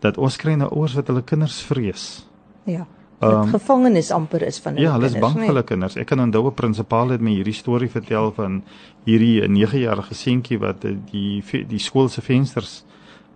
dat 0.00 0.16
ons 0.16 0.36
kry 0.40 0.54
nou 0.56 0.70
ouers 0.72 0.94
wat 0.96 1.10
hulle 1.12 1.22
kinders 1.22 1.60
vrees. 1.68 2.04
Ja. 2.64 2.86
Um, 3.20 3.50
gevangenes 3.52 4.08
amper 4.16 4.46
is 4.46 4.56
van 4.64 4.78
hulle 4.78 4.86
Ja, 4.86 4.94
hulle 4.96 5.10
is 5.10 5.16
bang 5.20 5.34
vir 5.36 5.50
hulle 5.50 5.64
kinders. 5.68 5.98
Ek 6.00 6.08
kan 6.08 6.22
onthou 6.24 6.46
'n 6.48 6.54
prinsipaal 6.56 7.12
het 7.12 7.20
my 7.20 7.34
hierdie 7.36 7.54
storie 7.54 7.90
vertel 7.90 8.32
van 8.32 8.62
hierdie 9.04 9.44
9-jarige 9.44 10.14
seentjie 10.14 10.58
wat 10.58 10.80
die 10.80 11.42
die 11.68 11.78
skool 11.78 12.08
se 12.08 12.22
vensters 12.22 12.84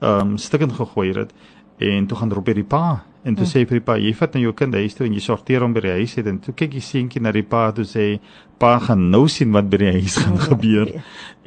ehm 0.01 0.21
um, 0.21 0.39
stukkend 0.39 0.73
gegooi 0.73 1.13
het 1.13 1.35
en 1.79 2.07
toe 2.07 2.17
gaan 2.17 2.33
roep 2.33 2.47
hy 2.47 2.55
die 2.55 2.65
pa 2.65 3.05
En 3.25 3.33
toe 3.33 3.47
hmm. 3.47 3.53
sê 3.55 3.65
vir 3.65 3.79
die 3.79 3.85
pa, 3.85 3.95
jy 3.97 4.11
vat 4.19 4.35
nou 4.37 4.43
jou 4.43 4.55
kind 4.57 4.75
huis 4.77 4.95
toe 4.97 5.07
en 5.07 5.15
jy 5.17 5.23
sorteer 5.25 5.65
hom 5.65 5.73
by 5.73 5.81
die 5.87 5.93
huis 5.97 6.19
en 6.21 6.41
toe 6.45 6.53
kyk 6.53 6.75
die 6.77 6.83
seentjie 6.85 7.23
na 7.25 7.31
die 7.33 7.45
pa 7.49 7.71
toe 7.73 7.87
sê, 7.89 8.19
pa 8.61 8.75
gaan 8.85 9.07
nou 9.11 9.23
sien 9.33 9.49
wat 9.55 9.71
by 9.73 9.79
die 9.81 9.93
huis 9.97 10.19
gaan 10.21 10.37
oh, 10.37 10.43
gebeur. 10.51 10.91
Okay. 10.93 11.01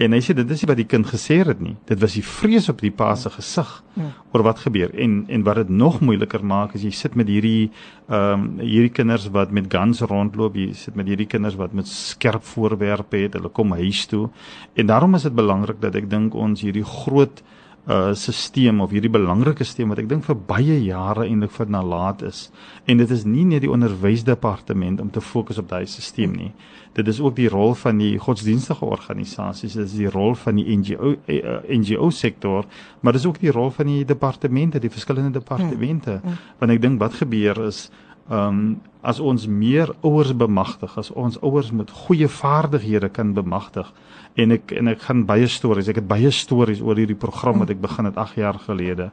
En 0.05 0.15
hy 0.17 0.21
sê 0.25 0.33
dit 0.37 0.53
is 0.53 0.63
nie 0.63 0.69
wat 0.71 0.79
die 0.79 0.87
kind 0.89 1.05
gesê 1.07 1.37
het 1.45 1.61
nie. 1.61 1.75
Dit 1.89 2.01
was 2.01 2.15
die 2.17 2.23
vrees 2.25 2.69
op 2.73 2.81
die 2.81 2.91
pa 2.93 3.11
se 3.15 3.29
gesig 3.33 3.69
hmm. 3.93 4.09
oor 4.33 4.43
wat 4.47 4.63
gebeur. 4.65 4.93
En 4.97 5.19
en 5.33 5.45
wat 5.45 5.61
dit 5.61 5.69
nog 5.83 5.99
moeiliker 6.01 6.41
maak 6.45 6.73
is 6.77 6.87
jy 6.87 6.93
sit 6.97 7.17
met 7.19 7.29
hierdie 7.29 7.69
ehm 8.07 8.47
um, 8.47 8.47
hierdie 8.63 8.93
kinders 8.97 9.29
wat 9.35 9.53
met 9.53 9.69
guns 9.69 10.01
rondloop, 10.01 10.57
jy 10.57 10.71
sit 10.77 10.97
met 10.97 11.09
hierdie 11.09 11.29
kinders 11.29 11.59
wat 11.61 11.77
met 11.77 11.89
skerp 11.89 12.45
voorwerpe 12.55 13.21
het, 13.27 13.37
hulle 13.37 13.53
kom 13.53 13.77
huis 13.77 14.05
toe. 14.09 14.25
En 14.73 14.89
daarom 14.89 15.13
is 15.13 15.29
dit 15.29 15.37
belangrik 15.37 15.81
dat 15.83 15.95
ek 15.95 16.09
dink 16.09 16.33
ons 16.33 16.65
hierdie 16.65 16.85
groot 16.87 17.43
uh 17.87 18.13
stelsel 18.13 18.81
of 18.83 18.91
hierdie 18.91 19.11
belangrike 19.11 19.63
stelsel 19.63 19.93
wat 19.93 20.01
ek 20.03 20.09
dink 20.11 20.25
vir 20.27 20.35
baie 20.49 20.75
jare 20.83 21.23
eintlik 21.23 21.53
vir 21.55 21.69
nalaat 21.71 22.23
is 22.27 22.49
en 22.85 22.99
dit 22.99 23.11
is 23.15 23.23
nie 23.25 23.45
net 23.47 23.63
die 23.63 23.71
onderwysdepartement 23.71 24.99
om 25.01 25.11
te 25.11 25.23
fokus 25.23 25.61
op 25.61 25.69
daai 25.71 25.85
stelsel 25.87 26.33
nie 26.33 26.51
dit 26.97 27.07
is 27.07 27.21
ook 27.23 27.37
die 27.37 27.47
rol 27.53 27.75
van 27.79 28.01
die 28.03 28.17
godsdienstige 28.19 28.85
organisasies 28.85 29.77
dit 29.79 29.85
is 29.85 29.95
die 30.01 30.11
rol 30.11 30.35
van 30.35 30.59
die 30.59 30.67
NGO 30.75 31.13
uh, 31.15 31.37
eh, 31.37 31.79
NGO 31.79 32.09
sektor 32.09 32.67
maar 32.99 33.15
dit 33.15 33.21
is 33.21 33.29
ook 33.29 33.39
die 33.39 33.55
rol 33.55 33.71
van 33.71 33.87
die 33.93 34.03
departemente 34.05 34.83
die 34.83 34.91
verskillende 34.91 35.39
departemente 35.39 36.19
hmm. 36.19 36.27
hmm. 36.27 36.53
want 36.59 36.75
ek 36.75 36.83
dink 36.83 36.99
wat 36.99 37.19
gebeur 37.23 37.63
is 37.69 37.87
ehm 38.27 38.47
um, 38.59 38.69
as 39.07 39.21
ons 39.23 39.45
meer 39.47 39.93
ouers 40.03 40.33
bemagtig, 40.35 40.91
as 40.99 41.09
ons 41.15 41.37
ouers 41.39 41.69
met 41.71 41.91
goeie 42.03 42.27
vaardighede 42.27 43.07
kan 43.15 43.31
bemagtig. 43.37 43.87
En 44.35 44.51
ek 44.51 44.73
en 44.75 44.91
ek 44.91 45.05
gaan 45.05 45.23
baie 45.29 45.47
stories, 45.47 45.87
ek 45.87 46.01
het 46.01 46.09
baie 46.09 46.31
stories 46.33 46.81
oor 46.83 46.99
hierdie 46.99 47.17
program 47.17 47.63
wat 47.63 47.71
ek 47.71 47.79
begin 47.81 48.09
het 48.09 48.19
8 48.19 48.41
jaar 48.41 48.59
gelede. 48.65 49.09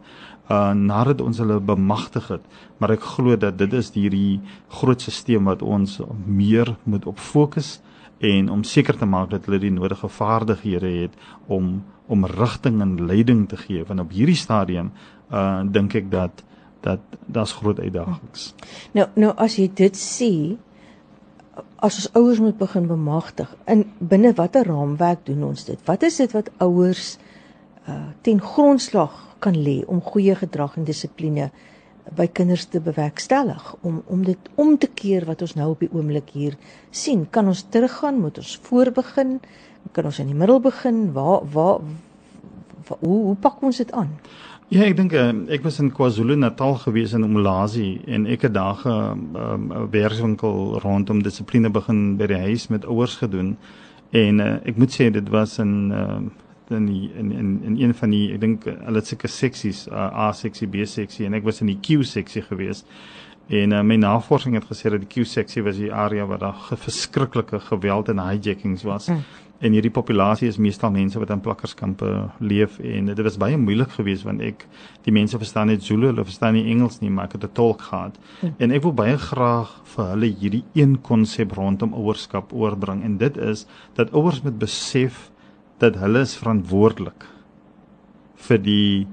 Uh 0.51 0.73
nadat 0.75 1.23
ons 1.23 1.39
hulle 1.39 1.61
bemagtig 1.63 2.27
het, 2.35 2.43
maar 2.79 2.97
ek 2.97 3.07
glo 3.15 3.39
dat 3.39 3.59
dit 3.61 3.73
is 3.73 3.93
hierdie 3.95 4.41
groot 4.81 5.01
stelsel 5.01 5.47
wat 5.47 5.63
ons 5.63 6.01
meer 6.27 6.75
moet 6.85 7.07
op 7.07 7.23
fokus 7.23 7.79
en 8.19 8.51
om 8.51 8.65
seker 8.67 8.99
te 8.99 9.07
maak 9.07 9.31
dat 9.31 9.47
hulle 9.47 9.63
die 9.63 9.73
nodige 9.73 10.11
vaardighede 10.11 10.91
het 11.05 11.15
om 11.47 11.85
om 12.11 12.27
rigting 12.29 12.83
en 12.83 12.99
leiding 13.07 13.47
te 13.49 13.57
gee. 13.57 13.85
Want 13.87 14.03
op 14.03 14.11
hierdie 14.13 14.37
stadium 14.37 14.91
uh 15.31 15.63
dink 15.65 15.95
ek 15.95 16.11
dat 16.11 16.43
dat 16.85 17.01
daar's 17.27 17.53
groot 17.53 17.81
uitdagings. 17.81 18.53
Nou 18.93 19.09
nou 19.15 19.33
as 19.41 19.57
jy 19.57 19.71
dit 19.73 19.97
sê 19.97 20.31
as 21.85 21.97
ons 22.01 22.09
ouers 22.19 22.41
moet 22.45 22.57
begin 22.59 22.89
bemagtig 22.91 23.51
in 23.71 23.87
binne 23.99 24.35
watter 24.37 24.69
raamwerk 24.69 25.25
doen 25.29 25.47
ons 25.51 25.65
dit? 25.65 25.81
Wat 25.89 26.03
is 26.03 26.21
dit 26.21 26.35
wat 26.37 26.51
ouers 26.65 27.15
uh 27.89 28.01
ten 28.25 28.41
grondslag 28.41 29.17
kan 29.45 29.57
lê 29.57 29.83
om 29.87 30.01
goeie 30.01 30.35
gedrag 30.37 30.77
en 30.81 30.87
dissipline 30.89 31.51
by 32.17 32.27
kinders 32.29 32.67
te 32.69 32.81
bewerkstellig 32.85 33.75
om 33.81 34.03
om 34.13 34.25
dit 34.25 34.51
om 34.61 34.77
te 34.79 34.89
keer 35.01 35.25
wat 35.29 35.45
ons 35.45 35.57
nou 35.57 35.71
op 35.73 35.85
die 35.85 35.93
oomblik 35.93 36.33
hier 36.37 36.57
sien? 36.91 37.27
Kan 37.31 37.49
ons 37.49 37.65
teruggaan? 37.69 38.21
Moet 38.21 38.41
ons 38.45 38.57
voorbegin? 38.69 39.39
Kan 39.93 40.09
ons 40.09 40.21
in 40.21 40.33
die 40.33 40.41
middel 40.41 40.61
begin? 40.61 41.07
Waar 41.17 41.45
waar, 41.53 41.81
waar 42.89 43.01
hoe 43.01 43.21
hoe 43.31 43.37
pak 43.41 43.63
ons 43.63 43.81
dit 43.81 43.93
aan? 43.93 44.19
Ja, 44.73 44.87
ek 44.89 44.95
dink 44.97 45.13
uh, 45.13 45.29
ek 45.53 45.61
was 45.67 45.77
in 45.83 45.91
KwaZulu-Natal 45.93 46.79
gewees 46.87 47.13
in 47.13 47.27
Umlazi 47.27 47.99
en 48.09 48.23
ek 48.25 48.47
het 48.47 48.55
daar 48.55 48.81
'n 48.89 49.37
um, 49.37 49.91
werkswinkel 49.93 50.81
rondom 50.81 51.21
dissipline 51.23 51.69
begin 51.71 52.17
by 52.17 52.27
die 52.27 52.41
huis 52.49 52.69
met 52.73 52.87
ouers 52.87 53.17
gedoen. 53.21 53.59
En 54.11 54.41
uh, 54.41 54.57
ek 54.65 54.77
moet 54.81 54.89
sê 54.89 55.11
dit 55.13 55.29
was 55.29 55.59
in 55.59 55.93
uh, 55.93 56.17
in, 56.71 56.87
die, 56.87 57.11
in 57.13 57.33
in 57.33 57.61
in 57.63 57.77
een 57.81 57.95
van 57.95 58.11
die 58.11 58.33
ek 58.33 58.41
dink 58.41 58.65
hulle 58.65 59.03
het 59.03 59.07
sulke 59.07 59.29
seksies 59.29 59.87
uh, 59.89 60.09
A 60.29 60.33
seksie, 60.33 60.67
B 60.67 60.87
seksie 60.89 61.27
en 61.27 61.35
ek 61.35 61.45
was 61.45 61.61
in 61.61 61.67
die 61.67 61.79
Q 61.83 62.03
seksie 62.03 62.43
gewees. 62.43 62.85
En 63.49 63.73
uh, 63.73 63.83
my 63.83 63.97
navorsing 63.97 64.55
het 64.55 64.65
gesê 64.65 64.91
dat 64.91 65.01
die 65.05 65.11
Q 65.11 65.25
seksie 65.29 65.63
was 65.63 65.77
die 65.77 65.93
area 65.93 66.25
waar 66.25 66.39
daar 66.39 66.61
verskriklike 66.87 67.61
geweld 67.61 68.09
en 68.09 68.19
hijackings 68.19 68.83
was. 68.83 69.09
Mm 69.09 69.25
en 69.65 69.73
hierdie 69.73 69.93
populasie 69.93 70.49
is 70.51 70.59
meestal 70.61 70.93
mense 70.93 71.19
wat 71.21 71.31
in 71.33 71.43
plakkerskampe 71.45 72.09
leef 72.43 72.77
en 72.85 73.11
dit 73.11 73.23
was 73.27 73.39
baie 73.41 73.59
moeilik 73.61 73.93
geweest 73.97 74.27
want 74.27 74.43
ek 74.45 74.67
die 75.07 75.15
mense 75.15 75.39
verstaan 75.41 75.71
net 75.71 75.85
Zulu 75.87 76.11
hulle 76.11 76.25
verstaan 76.27 76.57
nie 76.59 76.67
Engels 76.73 77.01
nie 77.01 77.13
maar 77.15 77.31
ek 77.31 77.39
het 77.39 77.47
'n 77.49 77.55
tolk 77.57 77.87
gehad 77.89 78.19
hm. 78.41 78.53
en 78.59 78.71
ek 78.71 78.83
wil 78.83 78.93
baie 78.93 79.17
graag 79.19 79.71
vir 79.95 80.11
hulle 80.13 80.31
hierdie 80.41 80.65
een 80.75 81.01
konsep 81.01 81.53
rondom 81.53 81.95
ouerskap 81.95 82.53
oorbring 82.53 83.05
en 83.05 83.17
dit 83.19 83.37
is 83.37 83.67
dat 83.95 84.13
ouers 84.13 84.43
moet 84.43 84.59
besef 84.59 85.31
dat 85.79 85.97
hulle 85.97 86.21
is 86.21 86.37
verantwoordelik 86.37 87.29
vir 88.49 88.59
die 88.59 89.07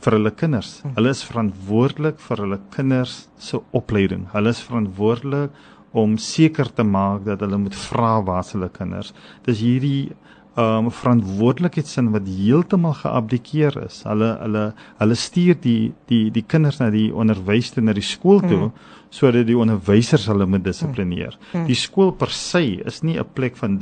vir 0.00 0.16
hulle 0.16 0.30
kinders. 0.30 0.80
Hm. 0.82 0.94
Hulle 0.96 1.12
is 1.16 1.24
verantwoordelik 1.28 2.18
vir 2.28 2.44
hulle 2.44 2.60
kinders 2.74 3.28
se 3.38 3.60
opleiding. 3.76 4.26
Hulle 4.32 4.54
is 4.54 4.62
verantwoordelik 4.64 5.50
om 5.92 6.18
seker 6.22 6.70
te 6.72 6.86
maak 6.86 7.24
dat 7.26 7.40
hulle 7.42 7.58
moet 7.58 7.74
vra 7.74 8.20
waar 8.22 8.46
hulle 8.52 8.70
kinders. 8.72 9.14
Dis 9.46 9.62
hierdie 9.64 10.12
um 10.58 10.88
verantwoordelikheidsin 10.90 12.10
wat 12.10 12.26
heeltemal 12.26 12.96
geabdikeer 12.98 13.76
is. 13.84 14.00
Hulle 14.06 14.32
hulle 14.40 14.64
hulle 14.98 15.16
stuur 15.16 15.58
die 15.62 15.92
die 16.10 16.24
die 16.34 16.42
kinders 16.42 16.80
na 16.80 16.90
die 16.90 17.10
onderwys 17.14 17.70
toe 17.74 17.84
na 17.84 17.94
die 17.96 18.04
skool 18.04 18.42
toe 18.42 18.58
hmm. 18.58 18.72
sodat 19.14 19.46
die 19.46 19.58
onderwysers 19.58 20.26
hulle 20.30 20.46
moet 20.50 20.64
dissiplineer. 20.66 21.38
Hmm. 21.52 21.68
Die 21.70 21.78
skool 21.78 22.10
per 22.18 22.34
se 22.34 22.64
is 22.84 23.02
nie 23.02 23.18
'n 23.18 23.28
plek 23.34 23.56
van 23.56 23.78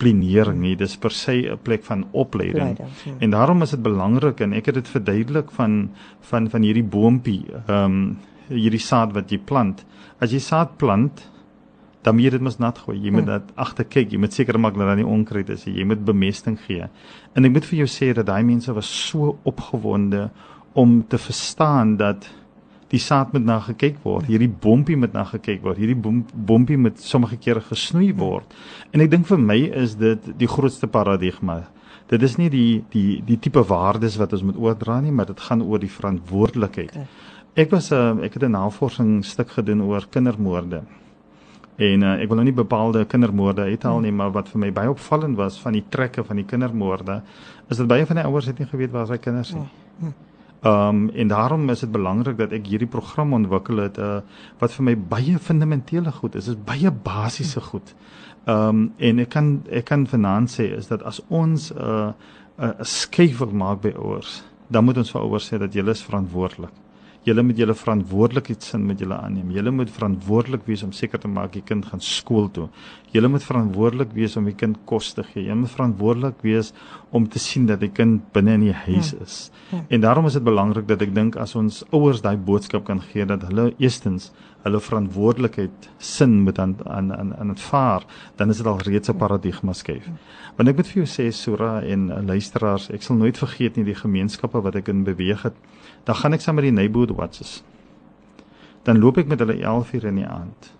dissiplinering 0.00 0.60
nie, 0.60 0.76
dis 0.76 0.96
per 0.96 1.10
se 1.10 1.32
'n 1.32 1.58
plek 1.62 1.84
van 1.84 2.06
opleiding. 2.12 2.78
Hmm. 2.78 3.16
En 3.20 3.30
daarom 3.30 3.62
is 3.62 3.70
dit 3.70 3.82
belangrik 3.82 4.40
en 4.40 4.52
ek 4.52 4.66
het 4.66 4.74
dit 4.74 4.88
verduidelik 4.88 5.50
van 5.50 5.90
van 6.20 6.50
van 6.50 6.62
hierdie 6.62 6.84
boontjie, 6.84 7.46
um 7.68 8.18
hierdie 8.48 8.80
saad 8.80 9.12
wat 9.12 9.30
jy 9.30 9.38
plant. 9.38 9.84
As 10.20 10.32
jy 10.32 10.38
saad 10.38 10.76
plant, 10.76 11.30
dan 12.02 12.14
moet 12.14 12.24
jy 12.24 12.30
dit 12.30 12.40
mos 12.40 12.58
nat 12.58 12.78
gooi. 12.78 12.98
Jy 12.98 13.10
moet 13.10 13.24
hmm. 13.24 13.38
dit 13.38 13.52
agter 13.56 13.84
kyk. 13.84 14.10
Jy 14.12 14.18
moet 14.18 14.32
seker 14.32 14.58
maak 14.58 14.74
dat 14.74 14.86
daar 14.86 14.96
nie 14.96 15.06
onkruid 15.06 15.48
is 15.50 15.66
nie. 15.66 15.76
Jy 15.76 15.84
moet 15.84 16.04
bemesting 16.04 16.58
gee. 16.66 16.88
En 17.34 17.44
ek 17.44 17.52
moet 17.52 17.64
vir 17.64 17.78
jou 17.78 17.86
sê 17.86 18.12
dat 18.14 18.26
daai 18.26 18.42
mense 18.42 18.72
was 18.72 19.08
so 19.08 19.38
opgewonde 19.44 20.30
om 20.72 21.06
te 21.08 21.18
verstaan 21.18 21.96
dat 21.96 22.26
die 22.90 22.98
saad 22.98 23.32
moet 23.32 23.44
na 23.46 23.58
gekyk 23.62 24.00
word. 24.02 24.26
Hierdie 24.30 24.50
bompie 24.50 24.96
moet 24.98 25.12
na 25.14 25.24
gekyk 25.28 25.62
word. 25.62 25.78
Hierdie 25.78 25.98
bom, 25.98 26.24
bompie 26.34 26.78
moet 26.78 26.98
sommige 27.02 27.38
kere 27.38 27.62
gesnoei 27.62 28.10
word. 28.18 28.56
En 28.90 29.04
ek 29.04 29.12
dink 29.12 29.28
vir 29.28 29.38
my 29.38 29.58
is 29.84 29.94
dit 30.00 30.30
die 30.38 30.50
grootste 30.50 30.90
paradigma. 30.90 31.62
Dit 32.10 32.24
is 32.26 32.34
nie 32.40 32.48
die 32.50 32.82
die 32.90 33.20
die 33.26 33.38
tipe 33.38 33.62
waardes 33.62 34.16
wat 34.18 34.32
ons 34.34 34.42
moet 34.48 34.58
oordra 34.58 34.98
nie, 35.00 35.14
maar 35.14 35.30
dit 35.30 35.44
gaan 35.46 35.62
oor 35.62 35.78
die 35.78 35.92
verantwoordelikheid. 35.92 36.96
Ek 37.54 37.70
was 37.70 37.90
'n 37.92 38.18
uh, 38.18 38.24
ek 38.26 38.34
het 38.34 38.42
'n 38.42 38.50
navorsing 38.50 39.24
stuk 39.24 39.50
gedoen 39.50 39.82
oor 39.82 40.06
kindermoorde. 40.10 40.82
En 41.76 42.02
uh, 42.02 42.20
ek 42.20 42.28
wil 42.28 42.36
nou 42.36 42.44
nie 42.44 42.52
bepaalde 42.52 43.04
kindermoorde 43.04 43.62
uithaal 43.62 44.00
nie, 44.00 44.12
maar 44.12 44.32
wat 44.32 44.48
vir 44.48 44.60
my 44.60 44.72
baie 44.72 44.90
opvallend 44.90 45.36
was 45.36 45.60
van 45.60 45.72
die 45.72 45.84
trekke 45.88 46.24
van 46.24 46.36
die 46.36 46.44
kindermoorde, 46.44 47.22
is 47.68 47.76
dat 47.76 47.86
baie 47.86 48.06
van 48.06 48.16
die 48.16 48.24
ouers 48.24 48.46
het 48.46 48.58
nie 48.58 48.66
geweet 48.66 48.90
waar 48.90 49.06
sy 49.06 49.16
kinders 49.16 49.48
is 49.48 49.54
nie. 49.54 49.68
Ehm 50.60 50.88
um, 50.88 51.10
en 51.10 51.28
daarom 51.28 51.68
is 51.70 51.80
dit 51.80 51.92
belangrik 51.92 52.36
dat 52.36 52.52
ek 52.52 52.66
hierdie 52.68 52.88
program 52.88 53.32
ontwikkel 53.32 53.78
het 53.80 53.98
uh, 53.98 54.18
wat 54.60 54.74
vir 54.76 54.84
my 54.84 54.94
baie 55.12 55.38
fundamentele 55.40 56.12
goed 56.12 56.34
is. 56.36 56.50
Dit 56.50 56.58
is 56.58 56.64
baie 56.64 56.90
basiese 56.92 57.60
goed. 57.60 57.94
Ehm 58.44 58.68
um, 58.68 58.82
en 58.98 59.24
ek 59.24 59.30
kan 59.32 59.48
ek 59.70 59.88
kan 59.88 60.04
vanaand 60.06 60.52
sê 60.52 60.68
is 60.76 60.92
dat 60.92 61.02
as 61.02 61.22
ons 61.28 61.70
'n 61.72 61.80
uh, 61.80 62.12
'n 62.58 62.76
uh, 62.76 62.84
skuif 62.84 63.38
wil 63.38 63.56
maak 63.56 63.80
by 63.80 63.94
ouers, 63.96 64.42
dan 64.68 64.84
moet 64.84 64.96
ons 64.96 65.10
vir 65.10 65.20
ouers 65.20 65.48
sê 65.48 65.58
dat 65.58 65.72
julle 65.72 65.90
is 65.90 66.04
verantwoordelik. 66.04 66.76
Julle 67.28 67.42
moet 67.44 67.58
julle 67.60 67.74
verantwoordelikheidsin 67.76 68.86
met 68.88 69.02
julle 69.02 69.16
aanneem. 69.20 69.50
Julle 69.52 69.70
moet 69.70 69.90
verantwoordelik 69.92 70.62
wees 70.64 70.82
om 70.86 70.92
seker 70.96 71.20
te 71.20 71.28
maak 71.28 71.52
die 71.52 71.64
kind 71.66 71.84
gaan 71.90 72.00
skool 72.00 72.48
toe. 72.48 72.68
Julle 73.12 73.28
moet 73.28 73.44
verantwoordelik 73.44 74.14
wees 74.16 74.38
om 74.40 74.46
die 74.48 74.56
kind 74.56 74.78
kos 74.88 75.12
te 75.12 75.24
gee. 75.28 75.44
Julle 75.44 75.60
moet 75.60 75.74
verantwoordelik 75.74 76.40
wees 76.46 76.72
om 77.10 77.28
te 77.28 77.42
sien 77.42 77.66
dat 77.68 77.82
die 77.84 77.92
kind 77.92 78.24
binne 78.32 78.56
in 78.56 78.64
die 78.70 78.76
huis 78.86 79.12
ja. 79.12 79.26
is. 79.26 79.40
Ja. 79.70 79.82
En 79.88 80.00
daarom 80.00 80.30
is 80.30 80.38
dit 80.38 80.46
belangrik 80.46 80.88
dat 80.88 81.04
ek 81.04 81.12
dink 81.14 81.36
as 81.36 81.52
ons 81.60 81.82
ouers 81.90 82.22
daai 82.24 82.38
boodskap 82.40 82.88
kan 82.88 83.02
gee 83.10 83.28
dat 83.28 83.44
hulle 83.50 83.74
eerstens 83.76 84.30
hulle 84.64 84.80
verantwoordelikheid 84.80 85.88
sin 85.98 86.40
moet 86.44 86.58
aan 86.60 86.74
aan 86.84 87.12
aan 87.16 87.32
aanvaar, 87.40 88.04
dan 88.36 88.50
is 88.52 88.56
dit 88.60 88.66
al 88.66 88.80
reeds 88.84 89.08
'n 89.08 89.16
paradigma 89.16 89.72
skuif. 89.72 90.08
Want 90.56 90.68
ek 90.68 90.76
moet 90.76 90.86
vir 90.86 91.04
jou 91.04 91.08
sê 91.08 91.32
Sura 91.32 91.80
en 91.80 92.10
uh, 92.10 92.20
luisteraars, 92.26 92.90
ek 92.90 93.02
sal 93.02 93.16
nooit 93.16 93.38
vergeet 93.38 93.76
nie 93.76 93.84
die 93.84 93.94
gemeenskappe 93.94 94.60
wat 94.60 94.74
ek 94.76 94.88
in 94.88 95.04
beweeg 95.04 95.42
het 95.42 95.56
dan 96.10 96.18
gaan 96.18 96.34
ek 96.34 96.42
saam 96.42 96.58
met 96.58 96.66
die 96.66 96.74
neighborhood 96.74 97.14
watches. 97.14 97.60
Dan 98.82 98.98
loop 98.98 99.20
ek 99.22 99.28
met 99.30 99.38
hulle 99.38 99.60
11 99.60 99.92
uur 99.94 100.06
in 100.10 100.18
die 100.18 100.26
aand. 100.26 100.70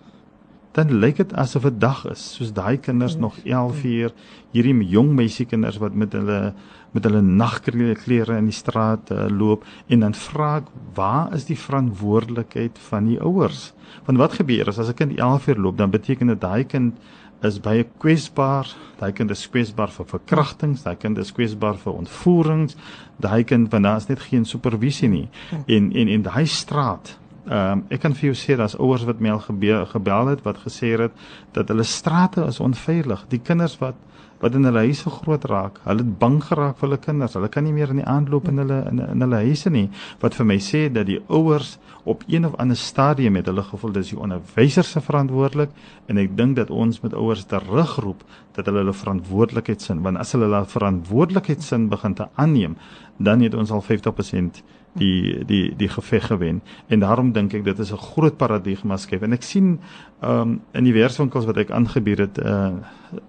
Dan 0.75 0.91
lyk 0.99 1.21
dit 1.21 1.33
asof 1.39 1.63
dit 1.67 1.77
dag 1.79 2.01
is, 2.11 2.19
soos 2.35 2.51
daai 2.55 2.77
kinders 2.83 3.17
nog 3.19 3.37
11 3.43 3.79
uur, 3.87 4.13
hierdie 4.51 4.75
jong 4.91 5.13
meisiekinders 5.15 5.79
wat 5.83 5.95
met 5.95 6.15
hulle 6.15 6.53
met 6.91 7.05
hulle 7.07 7.21
nagklere 7.23 8.35
in 8.35 8.49
die 8.49 8.55
straat 8.55 9.13
uh, 9.15 9.29
loop 9.31 9.63
en 9.87 10.01
dan 10.03 10.15
vra 10.27 10.57
ek, 10.59 10.65
waar 10.97 11.31
is 11.37 11.45
die 11.47 11.55
verantwoordelikheid 11.55 12.79
van 12.89 13.07
die 13.07 13.19
ouers? 13.23 13.69
Want 14.09 14.19
wat 14.19 14.35
gebeur 14.41 14.67
as 14.67 14.79
as 14.83 14.91
'n 14.91 14.99
kind 14.99 15.15
11 15.15 15.47
uur 15.47 15.61
loop, 15.63 15.77
dan 15.77 15.91
beteken 15.91 16.27
dit 16.27 16.41
daai 16.41 16.65
kind 16.67 16.99
is 17.47 17.59
baie 17.59 17.85
kwesbaar. 18.01 18.69
Daai 18.99 19.11
kind 19.17 19.31
is 19.33 19.47
kwesbaar 19.49 19.91
vir 19.93 20.05
verkrachtings, 20.11 20.83
daai 20.85 20.97
kind 20.99 21.17
is 21.21 21.31
kwesbaar 21.33 21.79
vir 21.81 21.93
ontvoerings. 21.93 22.77
Daai 23.21 23.43
kind 23.43 23.71
want 23.71 23.87
daar 23.87 24.01
is 24.01 24.09
net 24.09 24.21
geen 24.29 24.45
supervisie 24.45 25.09
nie. 25.09 25.27
En 25.65 25.91
en 25.93 26.07
en 26.07 26.27
daai 26.27 26.45
straat 26.45 27.17
Ehm 27.49 27.71
um, 27.71 27.83
ek 27.89 28.03
kan 28.03 28.13
vir 28.13 28.31
jou 28.31 28.37
sê 28.37 28.55
daar's 28.57 28.77
ouers 28.77 29.03
wat 29.09 29.19
my 29.19 29.31
al 29.33 29.41
gebel 29.89 30.27
het 30.29 30.43
wat 30.45 30.61
gesê 30.61 30.93
het 30.99 31.11
dat 31.53 31.67
hulle 31.73 31.83
strate 31.83 32.45
is 32.45 32.59
onveilig. 32.59 33.25
Die 33.29 33.41
kinders 33.41 33.79
wat 33.81 33.95
wat 34.41 34.55
in 34.57 34.65
hulle 34.65 34.81
huise 34.87 35.09
groot 35.09 35.43
raak, 35.45 35.75
hulle 35.85 36.01
het 36.01 36.13
bang 36.17 36.39
geraak 36.41 36.77
vir 36.79 36.87
hulle 36.87 36.97
kinders. 36.97 37.35
Hulle 37.37 37.49
kan 37.49 37.63
nie 37.63 37.73
meer 37.73 37.91
in 37.93 37.99
die 38.01 38.07
aand 38.09 38.29
loop 38.29 38.47
in 38.49 38.57
hulle 38.57 38.79
in, 38.89 39.01
in 39.05 39.21
hulle 39.21 39.41
huise 39.45 39.69
nie. 39.69 39.87
Wat 40.21 40.37
vir 40.37 40.47
my 40.49 40.57
sê 40.57 40.87
dat 40.93 41.05
die 41.09 41.19
ouers 41.29 41.77
op 42.03 42.23
een 42.27 42.45
of 42.45 42.55
ander 42.55 42.77
stadium 42.77 43.35
het 43.35 43.45
hulle 43.45 43.63
gevoel 43.63 43.91
dis 43.91 44.09
die 44.13 44.19
onderwyser 44.19 44.83
se 44.83 45.01
verantwoordelik 45.01 45.69
en 46.09 46.17
ek 46.17 46.33
dink 46.37 46.55
dat 46.57 46.73
ons 46.73 47.01
met 47.03 47.13
ouers 47.13 47.45
terugroep 47.45 48.23
dat 48.55 48.65
hulle 48.65 48.81
hulle 48.81 48.97
verantwoordelikheid 48.97 49.81
sin 49.81 50.01
want 50.05 50.17
as 50.17 50.33
hulle 50.33 50.49
hulle 50.49 50.65
verantwoordelikheid 50.65 51.61
sin 51.63 51.89
begin 51.89 52.17
te 52.17 52.27
aanneem 52.41 52.77
dan 53.17 53.45
het 53.45 53.53
ons 53.53 53.71
al 53.71 53.83
50% 53.85 54.63
die 54.93 55.45
die 55.45 55.75
die 55.75 55.89
geveg 55.89 56.25
gewen. 56.27 56.61
En 56.87 56.99
daarom 56.99 57.31
dink 57.31 57.53
ek 57.53 57.63
dit 57.63 57.79
is 57.79 57.91
'n 57.91 57.97
groot 57.97 58.37
paradigma 58.37 58.97
skep. 58.97 59.23
En 59.23 59.33
ek 59.33 59.43
sien 59.43 59.79
um 60.21 60.61
in 60.71 60.83
die 60.83 60.93
werkswinkels 60.93 61.45
wat 61.45 61.57
ek 61.57 61.71
aangebied 61.71 62.17
het 62.17 62.37
uh 62.37 62.71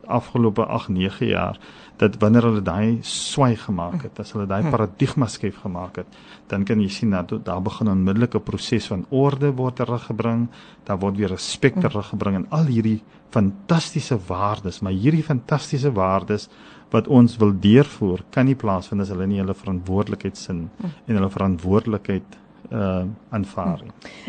afgelope 0.06 0.66
8 0.66 0.88
9 0.88 1.26
jaar 1.26 1.58
dat 1.96 2.16
wanneer 2.18 2.42
hulle 2.42 2.62
daai 2.62 2.98
swaai 3.06 3.56
gemaak 3.56 4.02
het 4.02 4.20
as 4.22 4.32
hulle 4.34 4.46
daai 4.46 4.70
paradigma 4.70 5.26
skep 5.26 5.56
gemaak 5.62 5.96
het 6.02 6.18
dan 6.50 6.64
kan 6.64 6.80
jy 6.80 6.88
sien 6.88 7.10
dat 7.10 7.34
daar 7.44 7.62
begin 7.62 7.86
'n 7.86 7.90
onmiddellike 7.90 8.40
proses 8.40 8.86
van 8.86 9.04
orde 9.08 9.52
word 9.52 9.76
teruggebring 9.76 10.48
daar 10.84 10.98
word 10.98 11.16
weer 11.16 11.28
respek 11.28 11.80
teruggebring 11.80 12.36
en 12.36 12.46
al 12.50 12.66
hierdie 12.66 13.02
fantastiese 13.30 14.18
waardes 14.26 14.80
maar 14.80 14.92
hierdie 14.92 15.22
fantastiese 15.22 15.92
waardes 15.92 16.48
wat 16.92 17.08
ons 17.08 17.36
wil 17.40 17.52
deurvoer 17.60 18.22
kan 18.30 18.46
nie 18.46 18.58
plaasvind 18.58 19.00
as 19.00 19.10
hulle 19.12 19.26
nie 19.26 19.40
hulle 19.40 19.56
verantwoordelikheid 19.56 20.36
sin 20.36 20.68
en 20.82 21.16
hulle 21.16 21.30
verantwoordelikheid 21.32 22.38
uh 22.72 23.04
aanvaar. 23.34 23.82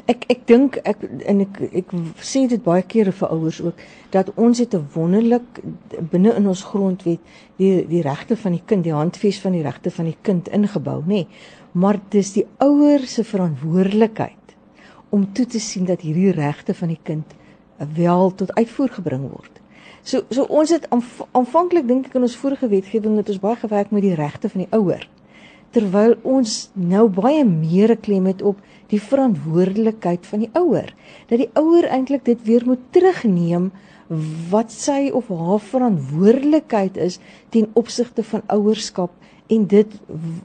Ek 0.09 0.25
ek 0.27 0.41
dink 0.49 0.77
ek 0.83 1.03
en 1.29 1.43
ek 1.45 1.59
ek 1.81 1.91
sê 2.19 2.43
dit 2.49 2.63
baie 2.63 2.83
kere 2.83 3.13
vir 3.15 3.31
ouers 3.35 3.59
ook 3.63 3.83
dat 4.11 4.31
ons 4.35 4.59
het 4.59 4.73
'n 4.75 4.87
wonderlik 4.93 5.61
binne 6.11 6.33
in 6.35 6.47
ons 6.47 6.63
grondwet 6.63 7.19
die 7.57 7.85
die 7.87 8.01
regte 8.01 8.35
van 8.35 8.51
die 8.51 8.63
kind, 8.65 8.83
die 8.83 8.93
handves 8.93 9.39
van 9.39 9.51
die 9.51 9.63
regte 9.63 9.91
van 9.91 10.05
die 10.05 10.17
kind 10.21 10.47
ingebou, 10.47 11.03
nê. 11.05 11.27
Maar 11.71 11.99
dis 12.09 12.33
die 12.33 12.45
ouers 12.57 13.13
se 13.13 13.23
verantwoordelikheid 13.23 14.55
om 15.09 15.33
toe 15.33 15.45
te 15.45 15.59
sien 15.59 15.85
dat 15.85 16.01
hierdie 16.01 16.31
regte 16.31 16.73
van 16.73 16.87
die 16.87 17.01
kind 17.03 17.35
wel 17.93 18.35
tot 18.35 18.53
uitvoer 18.55 18.89
gebring 18.89 19.29
word. 19.29 19.62
So 20.03 20.25
so 20.35 20.43
ons 20.51 20.71
het 20.75 20.89
aanvanklik 20.91 21.85
dink 21.87 22.09
ek 22.09 22.17
in 22.19 22.25
ons 22.27 22.35
vorige 22.35 22.67
wetgewing 22.67 23.15
het 23.21 23.29
ons 23.31 23.39
baie 23.39 23.55
gewerk 23.61 23.93
met 23.95 24.03
die 24.03 24.17
regte 24.19 24.49
van 24.51 24.65
die 24.65 24.73
ouer. 24.75 25.05
Terwyl 25.71 26.17
ons 26.27 26.55
nou 26.75 27.05
baie 27.07 27.45
meer 27.47 27.95
klem 27.95 28.27
het 28.27 28.43
op 28.43 28.59
die 28.91 28.99
verantwoordelikheid 28.99 30.27
van 30.27 30.43
die 30.43 30.51
ouer. 30.59 30.91
Dat 31.31 31.39
die 31.39 31.49
ouer 31.55 31.87
eintlik 31.87 32.27
dit 32.27 32.43
weer 32.43 32.67
moet 32.67 32.83
terugneem 32.91 33.71
wat 34.51 34.75
sy 34.75 35.07
of 35.15 35.31
haar 35.31 35.63
verantwoordelikheid 35.71 36.99
is 36.99 37.21
ten 37.55 37.71
opsigte 37.79 38.27
van 38.27 38.43
ouerskap 38.51 39.15
en 39.47 39.65
dit 39.71 39.97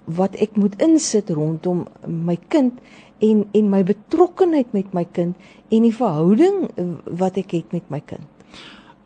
wat 0.07 0.38
ek 0.38 0.55
moet 0.55 0.79
insit 0.87 1.35
rondom 1.35 1.83
my 2.07 2.38
kind 2.55 2.79
en 3.18 3.42
en 3.59 3.71
my 3.75 3.83
betrokkenheid 3.83 4.71
met 4.73 4.94
my 4.94 5.03
kind 5.12 5.35
en 5.68 5.87
die 5.90 5.94
verhouding 5.94 6.68
wat 7.11 7.42
ek 7.42 7.59
het 7.59 7.75
met 7.75 7.90
my 7.90 8.01
kind. 8.07 8.38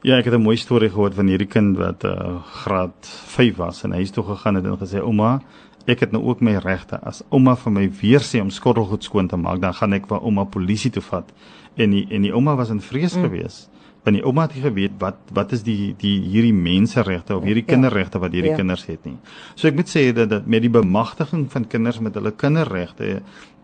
Ja, 0.02 0.16
ek 0.18 0.24
het 0.24 0.34
'n 0.34 0.42
mooi 0.42 0.56
storie 0.56 0.90
gehoor 0.90 1.14
van 1.14 1.26
hierdie 1.26 1.46
kind 1.46 1.76
wat 1.76 2.04
uh, 2.04 2.42
graad 2.42 3.06
5 3.26 3.56
was 3.56 3.84
en 3.84 3.92
hy 3.92 4.00
het 4.02 4.12
toe 4.12 4.24
gegaan 4.24 4.56
en 4.56 4.78
gesê 4.78 4.98
ouma, 4.98 5.40
ek 5.86 6.00
het 6.00 6.10
nou 6.10 6.22
ook 6.24 6.40
my 6.40 6.56
regte. 6.56 6.98
As 7.02 7.22
ouma 7.30 7.54
vir 7.56 7.72
my 7.72 7.90
weer 8.00 8.20
sê 8.20 8.40
om 8.40 8.50
skottelgoed 8.50 9.04
skoon 9.04 9.28
te 9.28 9.36
maak, 9.36 9.60
dan 9.60 9.74
gaan 9.74 9.92
ek 9.92 10.06
vir 10.06 10.18
ouma 10.18 10.44
polisie 10.44 10.90
toe 10.90 11.02
vat. 11.02 11.32
En 11.76 11.90
die 11.90 12.06
en 12.10 12.22
die 12.22 12.32
ouma 12.32 12.56
was 12.56 12.70
in 12.70 12.80
vrees 12.80 13.14
mm. 13.16 13.22
geweest 13.22 13.70
want 14.02 14.18
die 14.18 14.24
ouma 14.26 14.48
het 14.48 14.56
nie 14.56 14.64
geweet 14.64 14.94
wat 14.98 15.18
wat 15.34 15.52
is 15.54 15.62
die 15.62 15.94
die 15.98 16.16
hierdie 16.32 16.54
menseregte 16.54 17.36
of 17.36 17.44
hierdie 17.46 17.62
ja. 17.62 17.70
kinderregte 17.70 18.18
wat 18.22 18.34
hierdie 18.34 18.50
ja. 18.50 18.58
kinders 18.58 18.84
het 18.88 19.04
nie. 19.06 19.14
So 19.54 19.70
ek 19.70 19.78
moet 19.78 19.90
sê 19.90 20.08
dat, 20.16 20.30
dat 20.32 20.48
met 20.50 20.64
die 20.64 20.72
bemagtiging 20.72 21.46
van 21.52 21.68
kinders 21.70 22.00
met 22.02 22.18
hulle 22.18 22.34
kinderregte 22.34 23.20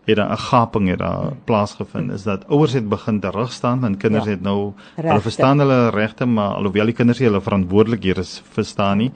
het 0.08 0.16
daar 0.16 0.30
'n 0.32 0.36
gaping 0.36 0.88
het 0.88 0.98
daar 0.98 1.32
plaasgevind 1.44 2.12
is 2.12 2.22
dat 2.22 2.46
ouers 2.48 2.72
het 2.72 2.88
begin 2.88 3.20
terug 3.20 3.52
staan 3.52 3.84
en 3.84 3.96
kinders 3.96 4.24
ja. 4.24 4.30
het 4.30 4.40
nou 4.40 4.72
rechte. 4.96 5.08
hulle 5.08 5.20
verstaan 5.20 5.58
hulle 5.58 5.88
regte 5.90 6.26
maar 6.26 6.54
alhoewel 6.54 6.84
die 6.84 6.94
kinders 6.94 7.18
hulle 7.18 7.40
verantwoordelikhede 7.40 8.24
verstaan 8.52 8.96
nie. 8.96 9.12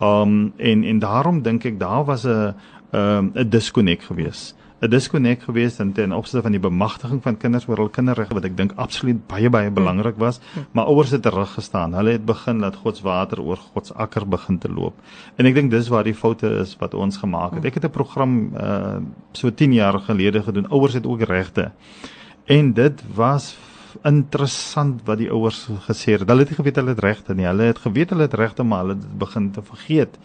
Um 0.00 0.52
en 0.56 0.84
en 0.84 0.98
daarom 0.98 1.42
dink 1.42 1.64
ek 1.64 1.78
daar 1.78 2.04
was 2.04 2.24
'n 2.24 2.54
'n 2.92 2.96
um, 2.96 3.30
'n 3.34 3.48
disconnect 3.48 4.04
geweest. 4.04 4.56
'n 4.80 4.88
disconnect 4.88 5.42
geweest 5.42 5.80
in 5.80 5.92
ten 5.92 6.12
opsigte 6.12 6.42
van 6.42 6.50
die 6.52 6.60
bemagtiging 6.60 7.22
van 7.22 7.36
kinders 7.36 7.66
oor 7.68 7.76
hul 7.76 7.88
kinderregte 7.88 8.34
wat 8.34 8.44
ek 8.44 8.56
dink 8.56 8.72
absoluut 8.76 9.26
baie 9.28 9.50
baie 9.50 9.70
belangrik 9.70 10.16
was, 10.16 10.40
maar 10.72 10.88
ouers 10.88 11.10
het 11.10 11.22
teruggestaan. 11.22 11.94
Hulle 11.94 12.16
het 12.16 12.24
begin 12.24 12.58
dat 12.58 12.76
God 12.76 12.96
se 12.96 13.02
water 13.02 13.40
oor 13.40 13.56
God 13.56 13.86
se 13.86 13.94
akker 13.94 14.28
begin 14.28 14.58
te 14.58 14.72
loop. 14.72 14.94
En 15.36 15.46
ek 15.46 15.54
dink 15.54 15.70
dis 15.70 15.88
waar 15.88 16.04
die 16.04 16.14
foute 16.14 16.48
is 16.62 16.76
wat 16.80 16.94
ons 16.94 17.16
gemaak 17.16 17.54
het. 17.54 17.64
Ek 17.64 17.74
het 17.74 17.84
'n 17.84 17.90
program 17.90 18.52
uh 18.56 18.96
so 19.32 19.50
10 19.50 19.72
jaar 19.72 20.00
gelede 20.00 20.42
gedoen. 20.42 20.68
Ouers 20.68 20.94
het 20.94 21.06
ook 21.06 21.22
regte. 21.22 21.70
En 22.46 22.72
dit 22.72 23.02
was 23.14 23.56
interessant 24.02 25.02
wat 25.04 25.18
die 25.18 25.30
ouers 25.30 25.68
gesê 25.86 26.14
het. 26.16 26.28
Hulle 26.28 26.44
het 26.44 26.52
nie 26.52 26.56
geweet 26.56 26.76
hulle 26.76 26.94
het 26.94 27.02
regte 27.04 27.34
nie. 27.34 27.46
Hulle 27.46 27.62
het 27.62 27.78
geweet 27.78 28.10
hulle 28.10 28.22
het 28.22 28.34
regte, 28.34 28.62
maar 28.62 28.84
hulle 28.84 28.96
het 28.96 29.18
begin 29.18 29.50
te 29.50 29.62
vergeet. 29.62 30.18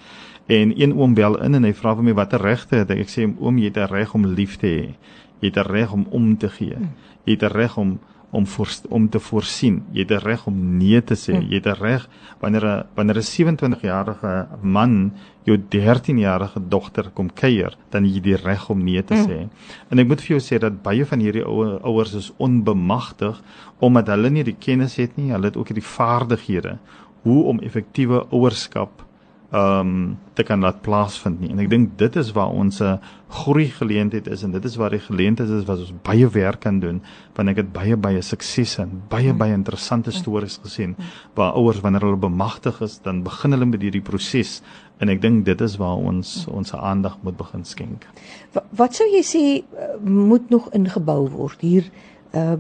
En 0.46 0.82
een 0.82 0.94
oom 0.94 1.14
bel 1.14 1.42
in 1.42 1.58
en 1.58 1.64
hy 1.64 1.74
vra 1.74 1.96
vir 1.98 2.04
my 2.04 2.14
watter 2.14 2.42
regte 2.42 2.76
het 2.84 2.92
ek? 2.94 3.06
Ek 3.08 3.10
sê 3.10 3.26
oom, 3.26 3.58
jy 3.58 3.72
het 3.72 3.78
'n 3.78 3.94
reg 3.94 4.14
om 4.14 4.26
lief 4.26 4.58
te 4.58 4.68
hê. 4.68 4.94
Jy 5.42 5.50
het 5.50 5.58
'n 5.58 5.72
reg 5.72 5.94
om 5.94 6.06
om 6.10 6.38
te 6.38 6.50
gee. 6.50 6.78
Jy 7.26 7.34
het 7.34 7.44
'n 7.44 7.54
reg 7.54 7.78
om 7.78 8.00
om 8.36 8.48
voor, 8.48 8.70
om 8.90 9.10
te 9.10 9.20
voorsien. 9.20 9.84
Jy 9.92 10.00
het 10.00 10.12
'n 10.12 10.26
reg 10.28 10.48
om 10.48 10.78
nee 10.78 11.04
te 11.04 11.16
sê. 11.16 11.34
Jy 11.50 11.56
het 11.56 11.66
'n 11.66 11.82
reg 11.82 12.10
wanneer 12.40 12.66
'n 12.66 12.84
wanneer 12.96 13.18
'n 13.18 13.22
27-jarige 13.22 14.48
man 14.62 15.14
jou 15.44 15.58
13-jarige 15.70 16.60
dogter 16.68 17.10
kom 17.14 17.34
kuier, 17.34 17.78
dan 17.90 18.06
jy 18.06 18.20
die 18.20 18.36
reg 18.36 18.70
om 18.70 18.84
nee 18.84 19.04
te 19.04 19.14
sê. 19.14 19.40
Mm. 19.40 19.50
En 19.90 20.00
ek 20.00 20.08
moet 20.08 20.22
vir 20.22 20.38
jou 20.38 20.40
sê 20.40 20.60
dat 20.60 20.82
baie 20.82 21.06
van 21.06 21.20
hierdie 21.20 21.46
ouer 21.46 21.80
ouers 21.82 22.14
is 22.14 22.34
onbemagtig 22.38 23.42
omdat 23.80 24.08
hulle 24.08 24.30
nie 24.30 24.44
die 24.44 24.58
kennis 24.60 24.96
het 24.96 25.18
nie, 25.18 25.32
hulle 25.32 25.46
het 25.46 25.58
ook 25.58 25.70
nie 25.70 25.80
die 25.80 25.90
vaardighede 25.98 26.78
hoe 27.22 27.44
om 27.44 27.60
effektiewe 27.60 28.26
ouerskap 28.32 29.05
ehm 29.56 29.80
um, 29.80 30.18
te 30.36 30.44
kan 30.44 30.60
laat 30.60 30.82
plaasvind 30.84 31.40
nie. 31.40 31.50
En 31.54 31.62
ek 31.64 31.70
dink 31.72 31.94
dit 32.00 32.16
is 32.20 32.32
waar 32.36 32.52
ons 32.52 32.82
'n 32.84 33.00
groei 33.30 33.70
geleentheid 33.72 34.28
is 34.28 34.44
en 34.44 34.52
dit 34.52 34.66
is 34.66 34.76
waar 34.76 34.90
die 34.90 35.00
geleentheid 35.00 35.50
is 35.50 35.64
wat 35.66 35.80
ons 35.80 35.94
baie 36.04 36.28
werk 36.28 36.60
kan 36.60 36.80
doen. 36.80 37.02
Want 37.36 37.50
ek 37.50 37.56
het 37.56 37.72
baie 37.72 37.96
baie 37.96 38.22
suksese 38.22 38.82
en 38.82 39.02
baie 39.10 39.34
baie 39.34 39.54
interessante 39.54 40.12
stories 40.12 40.60
gesien 40.64 40.96
waar 41.36 41.54
ouers 41.54 41.80
wanneer 41.80 42.02
hulle 42.02 42.18
bemagtig 42.18 42.82
is, 42.82 43.00
dan 43.02 43.24
begin 43.24 43.52
hulle 43.52 43.66
met 43.66 43.82
hierdie 43.82 44.02
proses. 44.02 44.62
En 45.00 45.10
ek 45.10 45.22
dink 45.22 45.46
dit 45.46 45.62
is 45.62 45.78
waar 45.78 45.96
ons 45.96 46.48
ons 46.48 46.74
aandag 46.74 47.18
moet 47.22 47.38
begin 47.38 47.64
skenk. 47.64 48.08
Wat, 48.52 48.66
wat 48.72 48.96
sou 48.96 49.08
jy 49.08 49.24
sê 49.24 49.64
eh, 49.64 49.96
moet 50.04 50.50
nog 50.50 50.70
ingebou 50.74 51.30
word 51.30 51.62
hier 51.62 51.84
uh 52.34 52.58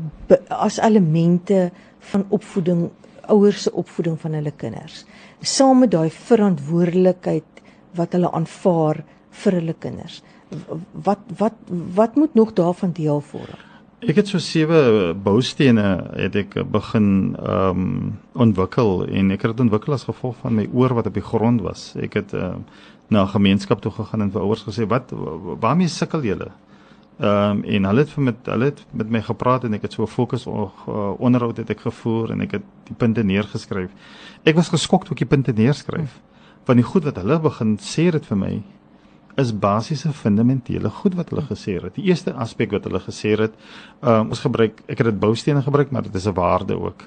as 0.49 0.79
elemente 0.79 1.71
van 1.99 2.25
opvoeding 2.29 2.91
ouers 3.27 3.63
se 3.63 3.71
opvoeding 3.71 4.19
van 4.21 4.33
hulle 4.33 4.51
kinders 4.51 5.05
saam 5.41 5.79
met 5.79 5.91
daai 5.91 6.09
verantwoordelikheid 6.09 7.61
wat 7.95 8.15
hulle 8.17 8.31
aanvaar 8.31 9.03
vir 9.43 9.59
hulle 9.59 9.75
kinders. 9.79 10.21
Wat 11.05 11.21
wat 11.39 11.55
wat 11.95 12.15
moet 12.15 12.35
nog 12.35 12.53
daarvan 12.53 12.91
deel 12.95 13.21
vorm? 13.21 13.63
Ek 14.05 14.19
het 14.19 14.29
so 14.29 14.39
sewe 14.43 15.13
boustene 15.17 15.85
het 16.13 16.35
ek 16.35 16.59
begin 16.71 17.07
ehm 17.39 17.85
um, 17.85 18.19
ontwikkel 18.33 19.05
en 19.07 19.31
ek 19.31 19.45
het 19.45 19.55
dit 19.55 19.63
ontwikkel 19.65 19.95
as 19.95 20.07
gevolg 20.07 20.35
van 20.43 20.59
my 20.59 20.67
oor 20.73 20.93
wat 20.97 21.07
op 21.07 21.15
die 21.15 21.23
grond 21.23 21.63
was. 21.65 21.93
Ek 21.95 22.19
het 22.19 22.33
uh, 22.33 22.55
na 23.09 23.23
'n 23.23 23.33
gemeenskap 23.33 23.81
toe 23.81 23.91
gegaan 23.91 24.21
en 24.21 24.31
vir 24.31 24.41
ouers 24.41 24.65
gesê 24.67 24.87
wat 24.87 25.11
waarmee 25.61 25.87
sukkel 25.87 26.21
julle? 26.21 26.51
Ehm 27.19 27.49
um, 27.49 27.63
en 27.63 27.85
hulle 27.85 27.99
het 28.03 28.09
vir 28.11 28.23
met 28.23 28.47
hulle 28.51 28.65
het 28.65 28.85
met 28.91 29.09
my 29.09 29.21
gepraat 29.23 29.63
en 29.63 29.73
ek 29.73 29.81
het 29.81 29.93
so 29.93 30.03
'n 30.03 30.07
fokus 30.07 30.45
uh, 30.47 30.65
onderhoud 31.17 31.57
het 31.57 31.69
ek 31.69 31.79
gevoer 31.79 32.31
en 32.31 32.41
ek 32.41 32.51
het 32.51 32.63
die 32.83 32.95
punte 32.95 33.23
neergeskryf. 33.23 33.91
Ek 34.43 34.55
was 34.55 34.69
geskok 34.69 35.05
toe 35.05 35.11
ek 35.11 35.23
die 35.23 35.35
punte 35.35 35.51
neerskryf. 35.51 36.21
Want 36.65 36.77
die 36.77 36.85
goed 36.85 37.03
wat 37.03 37.15
hulle 37.15 37.39
begin 37.39 37.77
sê 37.77 38.11
dit 38.11 38.25
vir 38.25 38.37
my 38.37 38.63
is 39.37 39.51
basiese 39.59 40.11
fundamentele 40.13 40.89
goed 40.89 41.15
wat 41.15 41.29
hulle 41.29 41.41
gesê 41.41 41.81
het. 41.81 41.95
Die 41.95 42.03
eerste 42.03 42.33
aspek 42.33 42.71
wat 42.71 42.83
hulle 42.83 42.99
gesê 42.99 43.35
het, 43.39 43.53
um, 44.01 44.29
ons 44.29 44.39
gebruik 44.39 44.81
ek 44.87 44.97
het 44.97 45.07
dit 45.07 45.19
boustene 45.19 45.61
gebruik, 45.61 45.91
maar 45.91 46.03
dit 46.03 46.15
is 46.15 46.27
'n 46.27 46.33
waarde 46.33 46.79
ook. 46.79 47.03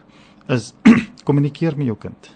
Is 0.48 0.74
kommunikeer 1.28 1.76
met 1.76 1.86
jou 1.86 1.96
kind. 1.96 2.34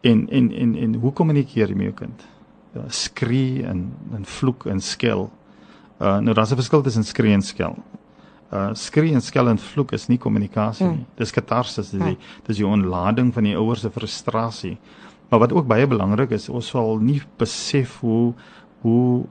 En 0.00 0.28
en 0.30 0.52
en 0.52 0.76
en 0.76 0.94
hoe 0.94 1.12
kommunikeer 1.12 1.68
jy 1.68 1.74
met 1.74 1.90
jou 1.90 1.94
kind? 1.94 2.26
Ja, 2.74 2.84
skree 2.88 3.64
en 3.66 3.92
en 4.14 4.24
vloek 4.24 4.66
en 4.66 4.80
skel. 4.80 5.30
Uh 5.98 6.18
nou 6.22 6.34
daar's 6.34 6.52
'n 6.52 6.60
verskil 6.60 6.82
tussen 6.82 7.04
skree 7.04 7.32
en 7.32 7.42
skel. 7.42 7.76
Uh 8.52 8.70
skree 8.72 9.12
en 9.12 9.20
skel 9.20 9.48
en 9.48 9.58
vloek 9.58 9.92
is 9.92 10.06
nie 10.08 10.18
kommunikasie 10.18 10.86
nie. 10.86 10.94
Hmm. 10.94 11.06
Dis 11.16 11.30
katarsis, 11.30 11.90
dis 11.90 12.00
die 12.00 12.14
hmm. 12.14 12.42
dis 12.46 12.56
die 12.56 12.66
onlading 12.66 13.32
van 13.34 13.44
die 13.44 13.56
ouers 13.56 13.80
se 13.80 13.90
frustrasie. 13.90 14.78
Maar 15.28 15.38
wat 15.38 15.52
ook 15.52 15.66
baie 15.66 15.86
belangrik 15.86 16.30
is, 16.30 16.48
ons 16.48 16.68
sal 16.68 16.98
nie 16.98 17.22
besef 17.36 17.98
hoe 18.00 18.34
hoe 18.80 19.26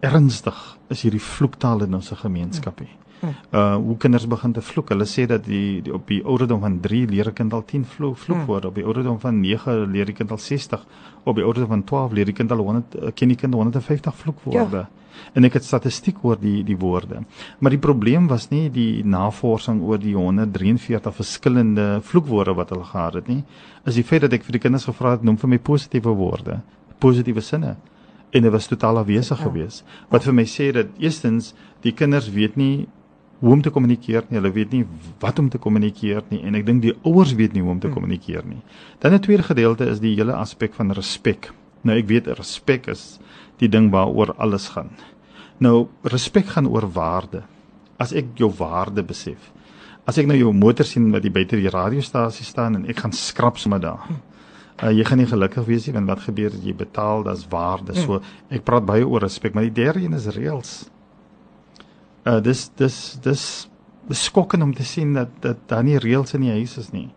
ernstig 0.00 0.56
is 0.92 1.02
hierdie 1.02 1.22
vloektaal 1.22 1.86
in 1.86 1.94
ons 1.94 2.12
gemeenskap 2.22 2.80
nie. 2.80 2.92
Hmm. 3.20 3.32
Uh 3.50 3.76
hoe 3.80 3.96
kinders 3.96 4.26
begin 4.28 4.52
te 4.52 4.60
vloek. 4.60 4.90
Hulle 4.92 5.06
sê 5.08 5.24
dat 5.26 5.44
die, 5.46 5.80
die 5.82 5.94
op 5.94 6.06
die 6.08 6.20
ouderdom 6.24 6.60
van 6.60 6.80
3 6.80 7.06
leer 7.08 7.30
'n 7.30 7.32
kind 7.32 7.52
al 7.52 7.64
10 7.64 7.84
vloek 7.84 8.16
vloekwoorde, 8.16 8.68
op 8.68 8.74
die 8.74 8.84
ouderdom 8.84 9.20
van 9.20 9.40
9 9.40 9.90
leer 9.92 10.04
die 10.04 10.14
kind 10.14 10.30
al 10.30 10.38
60, 10.38 10.86
op 11.24 11.36
die 11.36 11.44
ouderdom 11.44 11.68
van 11.68 11.84
12 11.84 12.12
leer 12.12 12.24
die 12.24 12.34
kind 12.34 12.52
al 12.52 12.58
100 12.58 13.14
ken 13.14 13.28
die 13.28 13.36
kind 13.36 13.54
150 13.54 14.14
vloekwoorde. 14.14 14.76
Ja 14.76 14.88
en 15.32 15.46
ek 15.48 15.58
het 15.58 15.66
statistiek 15.66 16.22
oor 16.24 16.38
die 16.40 16.62
die 16.66 16.76
woorde. 16.78 17.22
Maar 17.58 17.74
die 17.74 17.82
probleem 17.82 18.28
was 18.30 18.48
nie 18.50 18.68
die 18.72 19.02
navorsing 19.04 19.82
oor 19.82 20.00
die 20.02 20.14
143 20.16 21.14
verskillende 21.16 21.86
vloekwoorde 22.06 22.56
wat 22.58 22.72
hulle 22.74 22.84
gehad 22.84 23.20
het 23.20 23.28
nie, 23.32 23.42
is 23.86 23.98
die 23.98 24.04
feit 24.06 24.26
dat 24.26 24.36
ek 24.36 24.46
vir 24.46 24.58
die 24.58 24.64
kinders 24.66 24.88
gevra 24.88 25.16
het 25.16 25.26
noem 25.26 25.38
vir 25.40 25.54
my 25.54 25.60
positiewe 25.70 26.14
woorde, 26.16 26.60
positiewe 27.02 27.44
sinne. 27.44 27.76
En 28.30 28.42
dit 28.42 28.52
was 28.52 28.66
totaal 28.66 28.98
afwesig 28.98 29.38
ja. 29.38 29.44
geweest. 29.44 29.84
Wat 30.08 30.24
vir 30.26 30.34
my 30.34 30.44
sê 30.50 30.72
dat 30.74 30.86
eerstens 30.98 31.54
die 31.84 31.92
kinders 31.92 32.30
weet 32.30 32.56
nie 32.56 32.86
hoe 33.38 33.52
om 33.52 33.62
te 33.62 33.70
kommunikeer 33.70 34.24
nie. 34.28 34.38
Hulle 34.40 34.52
weet 34.52 34.72
nie 34.72 34.84
wat 35.20 35.38
om 35.38 35.48
te 35.52 35.60
kommunikeer 35.62 36.24
nie 36.32 36.42
en 36.46 36.56
ek 36.58 36.66
dink 36.66 36.82
die 36.84 36.94
ouers 37.04 37.34
weet 37.36 37.56
nie 37.56 37.64
hoe 37.64 37.74
om 37.74 37.80
te 37.82 37.90
hm. 37.90 37.96
kommunikeer 37.96 38.46
nie. 38.48 38.62
Dan 39.00 39.14
'n 39.14 39.20
tweede 39.20 39.42
gedeelte 39.42 39.86
is 39.90 40.00
die 40.00 40.14
hele 40.16 40.34
aspek 40.34 40.74
van 40.74 40.92
respek. 40.92 41.52
Nou 41.82 41.96
ek 41.98 42.08
weet 42.08 42.26
respek 42.26 42.88
is 42.88 43.18
die 43.58 43.68
ding 43.68 43.90
waaroor 43.90 44.34
alles 44.36 44.68
gaan. 44.68 44.90
Nou 45.58 45.88
respek 46.02 46.46
gaan 46.46 46.68
oor 46.68 46.88
waarde. 46.92 47.42
As 47.98 48.12
ek 48.12 48.36
jou 48.36 48.50
waarde 48.58 49.02
besef. 49.02 49.52
As 50.06 50.18
ek 50.18 50.26
nou 50.26 50.36
jou 50.36 50.52
motor 50.52 50.84
sien 50.84 51.10
wat 51.10 51.22
die 51.22 51.30
buite 51.30 51.56
die 51.56 51.70
radiostasie 51.70 52.44
staan 52.44 52.76
en 52.76 52.86
ek 52.86 53.00
gaan 53.00 53.12
skrap 53.12 53.58
sommer 53.58 53.80
daar. 53.80 54.04
Uh, 54.76 54.90
jy 54.92 55.06
gaan 55.08 55.18
nie 55.22 55.28
gelukkig 55.30 55.64
wees 55.64 55.86
nie 55.86 55.94
want 55.96 56.10
wat 56.10 56.24
gebeur 56.26 56.52
as 56.52 56.64
jy 56.64 56.74
betaal 56.76 57.24
dis 57.24 57.46
waarde. 57.48 57.94
So 57.96 58.20
ek 58.52 58.64
praat 58.68 58.84
baie 58.88 59.06
oor 59.06 59.24
respek, 59.24 59.54
maar 59.56 59.64
die 59.64 59.76
derde 59.76 60.04
een 60.04 60.16
is 60.18 60.28
reëls. 60.36 60.74
Uh 62.26 62.40
dis 62.44 62.68
dis 62.76 62.98
dis 63.24 63.44
beskokkend 64.06 64.62
om 64.62 64.74
te 64.74 64.84
sien 64.84 65.14
dat 65.16 65.32
dat 65.40 65.64
daar 65.70 65.84
nie 65.86 65.96
reëls 65.98 66.36
in 66.36 66.44
die 66.44 66.56
huis 66.58 66.76
is 66.82 66.92
nie 66.92 67.08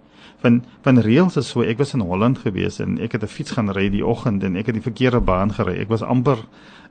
van 0.42 0.64
van 0.82 1.02
reëls 1.02 1.38
is 1.38 1.50
so 1.50 1.62
ek 1.62 1.78
was 1.78 1.94
in 1.94 2.00
Holland 2.02 2.38
gewees 2.38 2.80
en 2.80 2.98
ek 3.00 3.12
het 3.12 3.24
'n 3.24 3.28
fiets 3.28 3.52
gaan 3.52 3.72
ry 3.72 3.90
die 3.90 4.06
oggend 4.06 4.44
en 4.44 4.56
ek 4.56 4.66
het 4.66 4.76
die 4.76 4.88
verkeerde 4.90 5.20
baan 5.20 5.52
gery. 5.54 5.80
Ek 5.82 5.90
was 5.90 6.02
amper 6.02 6.38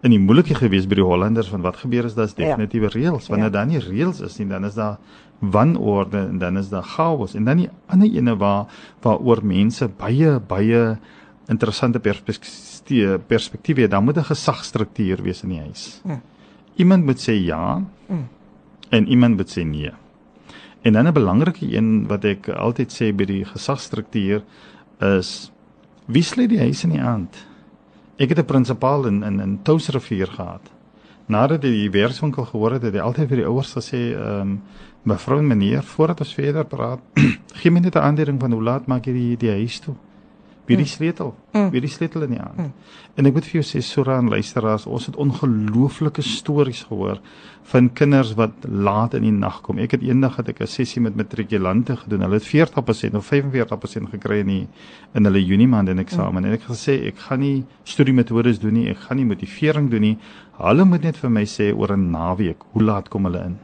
in 0.03 0.11
die 0.11 0.21
moeilikheid 0.21 0.59
gewees 0.59 0.87
by 0.87 0.95
die 0.95 1.05
Hollanders 1.05 1.49
van 1.49 1.61
wat 1.61 1.77
gebeur 1.77 2.05
is 2.05 2.15
daar's 2.15 2.35
definitiewe 2.35 2.91
ja. 2.91 2.95
reëls. 2.99 3.29
Wanneer 3.29 3.51
ja. 3.51 3.53
daar 3.53 3.67
nie 3.67 3.79
reëls 3.79 4.21
is 4.21 4.39
nie, 4.39 4.47
dan 4.47 4.65
is 4.65 4.75
daar 4.75 4.99
wanorde 5.39 6.19
en 6.19 6.39
dan 6.39 6.59
is 6.59 6.69
daar 6.69 6.83
chaos 6.83 7.35
en 7.35 7.45
dan 7.45 7.57
die 7.57 7.69
ander 7.87 8.11
ene 8.11 8.37
waar 8.37 8.67
waaroor 9.03 9.45
mense 9.45 9.89
baie 9.89 10.39
baie 10.41 10.99
interessante 11.49 12.01
perspektiewe 12.01 13.19
perspektiewe 13.19 13.89
dan 13.89 14.05
moet 14.05 14.19
'n 14.19 14.25
gesagstruktuur 14.25 15.23
wees 15.23 15.43
in 15.43 15.49
die 15.49 15.61
huis. 15.61 16.01
Mm. 16.05 16.21
Iemand 16.77 17.05
moet 17.05 17.21
sê 17.29 17.33
ja 17.33 17.83
mm. 18.09 18.29
en 18.89 19.07
iemand 19.07 19.37
moet 19.37 19.59
sê 19.59 19.65
nee. 19.65 19.93
En 20.89 20.95
dan 20.95 21.07
'n 21.07 21.13
belangrike 21.13 21.77
een 21.77 22.07
wat 22.07 22.25
ek 22.25 22.49
altyd 22.49 22.91
sê 22.93 23.13
by 23.15 23.25
die 23.25 23.45
gesagsstruktuur 23.45 24.43
is 24.99 25.53
wie 26.07 26.23
sluit 26.23 26.49
die 26.49 26.59
huis 26.59 26.85
in 26.85 26.91
die 26.91 27.03
aand? 27.03 27.37
Ek 28.17 28.29
het 28.29 28.39
'n 28.39 28.45
prinsipaal 28.45 29.07
in 29.07 29.23
in 29.23 29.41
in 29.41 29.59
Touwsrivier 29.63 30.27
gehad. 30.27 30.71
Nadat 31.27 31.63
hy 31.63 31.71
die 31.71 31.91
werkswinkel 31.91 32.45
gehoor 32.45 32.73
het, 32.73 32.83
het 32.83 32.95
hy 32.95 33.01
altyd 33.01 33.29
vir 33.29 33.37
die 33.37 33.47
ouers 33.47 33.75
gesê, 33.77 34.17
ehm 34.17 34.41
um, 34.41 34.63
mevrou 35.03 35.39
en 35.39 35.47
meneer, 35.47 35.83
voordat 35.83 36.21
ons 36.21 36.35
verder 36.35 36.65
praat, 36.65 37.01
gee 37.61 37.71
my 37.71 37.81
net 37.81 37.95
'n 37.95 37.99
aanduiding 37.99 38.41
van 38.41 38.53
hoe 38.53 38.63
laat 38.63 38.87
maak 38.87 39.05
jy 39.07 39.13
die 39.13 39.37
die 39.37 39.51
huis 39.51 39.79
toe? 39.81 39.95
Wie 40.69 40.77
die 40.77 40.85
mm. 40.85 40.93
sleutel? 40.93 41.35
Mm. 41.53 41.71
Wie 41.73 41.81
die 41.81 41.91
sleutel 41.91 42.27
in 42.27 42.35
die 42.35 42.41
hand? 42.41 42.59
Mm. 42.61 42.73
En 43.17 43.29
ek 43.29 43.37
moet 43.39 43.47
vir 43.49 43.59
jou 43.59 43.65
sê 43.65 43.81
Sura 43.83 44.19
en 44.21 44.29
luisteraars, 44.29 44.85
ons 44.87 45.07
het 45.09 45.17
ongelooflike 45.17 46.23
stories 46.23 46.83
gehoor 46.91 47.23
van 47.71 47.89
kinders 47.97 48.35
wat 48.37 48.67
laat 48.69 49.17
in 49.17 49.25
die 49.25 49.33
nag 49.33 49.63
kom. 49.65 49.81
Ek 49.81 49.97
het 49.97 50.05
eendag 50.05 50.37
het 50.41 50.51
ek 50.53 50.61
'n 50.61 50.69
sessie 50.69 51.01
met 51.03 51.17
matrikulante 51.17 51.97
gedoen. 51.97 52.21
Hulle 52.21 52.37
het 52.37 52.47
40% 52.47 53.15
of 53.17 53.27
45% 53.27 54.11
gekry 54.13 54.41
in 54.41 54.47
die 54.47 54.67
in 55.15 55.25
hulle 55.25 55.45
Junie 55.45 55.69
maand 55.69 55.89
in 55.89 55.99
eksamen. 55.99 56.43
Mm. 56.43 56.45
En 56.45 56.53
ek 56.53 56.69
het 56.69 56.77
gesê 56.77 57.07
ek 57.09 57.19
gaan 57.19 57.41
nie 57.41 57.65
studiemetodes 57.85 58.59
doen 58.61 58.75
nie. 58.75 58.89
Ek 58.89 58.99
gaan 59.09 59.17
nie 59.17 59.27
motivering 59.27 59.91
doen 59.91 60.01
nie. 60.01 60.19
Hulle 60.59 60.85
moet 60.85 61.03
net 61.03 61.17
vir 61.17 61.31
my 61.31 61.45
sê 61.45 61.73
oor 61.75 61.97
'n 61.97 62.11
naweek, 62.11 62.63
hoe 62.73 62.83
laat 62.83 63.09
kom 63.09 63.25
hulle 63.25 63.45
in? 63.45 63.59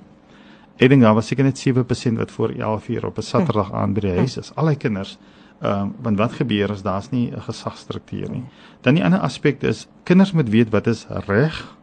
Ek 0.78 0.88
dink 0.88 1.02
daar 1.02 1.14
was 1.14 1.26
seker 1.26 1.44
net 1.44 1.58
7% 1.58 2.18
wat 2.18 2.30
voor 2.30 2.50
11 2.50 2.88
uur 2.88 3.06
op 3.06 3.18
'n 3.18 3.22
Saterdag 3.22 3.72
aan 3.72 3.92
by 3.92 4.00
die 4.00 4.16
huis 4.16 4.36
is. 4.36 4.52
Al 4.56 4.66
die 4.66 4.76
kinders 4.76 5.18
Ehm 5.60 5.80
um, 5.80 5.94
want 6.02 6.18
wat 6.18 6.32
gebeur 6.32 6.70
as 6.70 6.82
daar's 6.82 7.10
nie 7.10 7.30
'n 7.30 7.40
gesagstruktuur 7.40 8.30
nie. 8.30 8.44
Dan 8.80 8.94
die 8.94 9.04
ander 9.04 9.20
aspek 9.20 9.62
is 9.62 9.86
kinders 10.02 10.32
moet 10.32 10.48
weet 10.48 10.70
wat 10.70 10.86
is 10.86 11.06
reg 11.08 11.76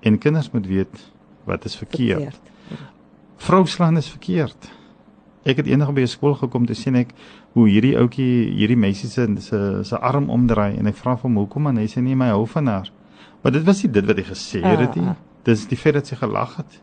en 0.00 0.18
kinders 0.18 0.50
moet 0.50 0.66
weet 0.66 1.12
wat 1.44 1.64
is 1.64 1.76
verkeerd. 1.76 2.20
verkeerd. 2.20 2.40
Vrou 3.36 3.66
slaan 3.66 3.96
is 3.96 4.08
verkeerd. 4.08 4.70
Ek 5.42 5.56
het 5.56 5.66
eendag 5.66 5.92
by 5.92 6.00
'n 6.00 6.06
skool 6.06 6.34
gekom 6.34 6.66
te 6.66 6.74
sien 6.74 6.94
ek 6.94 7.14
hoe 7.52 7.68
hierdie 7.68 7.96
ouetjie 7.96 8.52
hierdie 8.52 8.76
meisie 8.76 9.08
se 9.08 9.26
se 9.38 9.80
se 9.82 9.98
arm 9.98 10.30
omdraai 10.30 10.76
en 10.76 10.86
ek 10.86 10.96
vra 10.96 11.16
hom 11.16 11.36
hoekom 11.36 11.66
en 11.66 11.76
hy 11.76 11.86
sê 11.86 12.02
nee 12.02 12.16
my 12.16 12.28
hou 12.28 12.46
van 12.46 12.66
haar. 12.66 12.90
Maar 13.42 13.52
dit 13.52 13.64
was 13.64 13.82
nie 13.82 13.92
dit 13.92 14.06
wat 14.06 14.16
hy 14.16 14.22
gesê 14.22 14.62
het 14.62 14.94
nie. 14.94 15.04
Uh, 15.04 15.10
uh. 15.10 15.16
Dis 15.42 15.66
die 15.66 15.76
feit 15.76 15.94
dat 15.94 16.06
sy 16.06 16.16
gelag 16.16 16.56
het. 16.56 16.80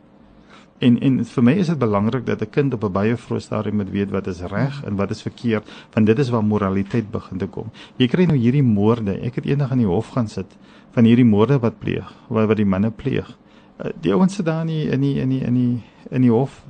En 0.78 1.00
en 1.02 1.24
vir 1.26 1.44
my 1.44 1.54
is 1.58 1.72
dit 1.72 1.80
belangrik 1.80 2.26
dat 2.26 2.42
'n 2.42 2.50
kind 2.50 2.74
op 2.74 2.84
'n 2.84 2.92
baie 2.92 3.16
vroeë 3.16 3.42
stadium 3.42 3.76
moet 3.76 3.90
weet 3.90 4.10
wat 4.10 4.28
is 4.28 4.42
reg 4.42 4.84
en 4.84 4.96
wat 4.96 5.10
is 5.10 5.22
verkeerd, 5.22 5.70
want 5.94 6.06
dit 6.06 6.20
is 6.20 6.30
waar 6.30 6.44
moraliteit 6.44 7.12
begin 7.12 7.38
te 7.38 7.48
kom. 7.48 7.72
Jy 7.96 8.08
kry 8.08 8.26
nou 8.26 8.38
hierdie 8.38 8.64
moorde. 8.64 9.20
Ek 9.22 9.36
het 9.36 9.46
eendag 9.46 9.72
in 9.72 9.78
die 9.78 9.88
hof 9.88 10.10
gaan 10.10 10.28
sit 10.28 10.58
van 10.92 11.04
hierdie 11.04 11.26
moorde 11.26 11.60
wat 11.60 11.80
pleeg, 11.80 12.14
wat 12.28 12.48
wat 12.48 12.58
die 12.58 12.66
manne 12.66 12.92
pleeg. 12.92 13.38
Uh, 13.80 13.92
die 14.02 14.14
ouens 14.14 14.36
sit 14.36 14.46
daar 14.46 14.66
nie 14.66 14.90
in 14.90 15.02
die 15.02 15.20
in 15.20 15.30
die 15.30 15.42
in 15.42 15.54
die 15.54 15.84
in 16.12 16.22
die 16.22 16.32
hof. 16.32 16.66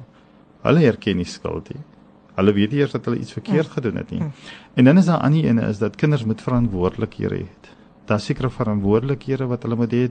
Hulle 0.62 0.86
erken 0.86 1.18
nie 1.18 1.26
skuld 1.26 1.70
nie. 1.70 1.82
Hulle 2.36 2.54
weet 2.54 2.74
eers 2.74 2.92
dat 2.92 3.06
hulle 3.06 3.20
iets 3.20 3.34
verkeerd 3.34 3.68
gedoen 3.68 3.96
het 3.96 4.12
nie. 4.12 4.22
En 4.74 4.86
dan 4.86 4.98
is 4.98 5.06
daar 5.06 5.20
aan 5.20 5.32
die 5.32 5.46
ene 5.48 5.62
is 5.68 5.78
dat 5.78 5.96
kinders 5.96 6.26
moet 6.26 6.42
verantwoordelikhede 6.42 7.36
hê. 7.36 7.48
Daar 8.08 8.22
seker 8.24 8.48
verantwoordelikhede 8.52 9.48
wat 9.52 9.66
hulle 9.68 9.76
moet 9.76 9.92
hê. 9.92 10.04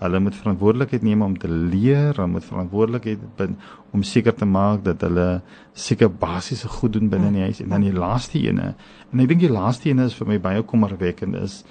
Hulle 0.00 0.20
moet 0.20 0.34
verantwoordelikheid 0.34 1.04
neem 1.06 1.22
om 1.22 1.36
te 1.38 1.48
leer, 1.48 2.16
hulle 2.16 2.26
moet 2.32 2.46
verantwoordelikheid 2.46 3.22
bin 3.38 3.54
om 3.94 4.02
seker 4.02 4.34
te 4.34 4.48
maak 4.48 4.82
dat 4.86 5.04
hulle 5.06 5.28
seker 5.72 6.10
basiese 6.10 6.68
goed 6.68 6.96
doen 6.96 7.08
binne 7.12 7.30
die 7.34 7.46
huis 7.46 7.62
en 7.62 7.70
dan 7.70 7.86
die 7.86 7.94
laaste 7.94 8.42
ene. 8.42 8.72
En 9.12 9.22
ek 9.22 9.30
dink 9.30 9.44
die 9.46 9.52
laaste 9.54 9.92
ene 9.92 10.08
is 10.10 10.18
vir 10.18 10.32
my 10.32 10.40
baie 10.42 10.66
kommerwekkend 10.66 11.38
is 11.42 11.62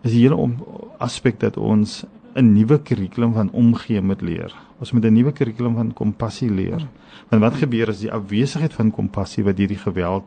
is 0.00 0.14
die 0.14 0.22
hele 0.24 0.38
aspek 1.04 1.36
dat 1.42 1.58
ons 1.60 2.06
'n 2.34 2.52
nuwe 2.54 2.78
kurrikulum 2.78 3.32
van 3.34 3.50
omgee 3.52 4.00
moet 4.00 4.22
leer. 4.22 4.54
Ons 4.78 4.92
moet 4.92 5.04
'n 5.04 5.12
nuwe 5.12 5.32
kurrikulum 5.32 5.74
van 5.74 5.92
kompassie 5.92 6.50
leer. 6.50 6.86
Want 7.28 7.42
wat 7.42 7.54
gebeur 7.54 7.88
as 7.88 8.00
die 8.00 8.12
afwesigheid 8.12 8.72
van 8.72 8.90
kompassie 8.90 9.44
wat 9.44 9.58
hierdie 9.58 9.78
geweld 9.78 10.24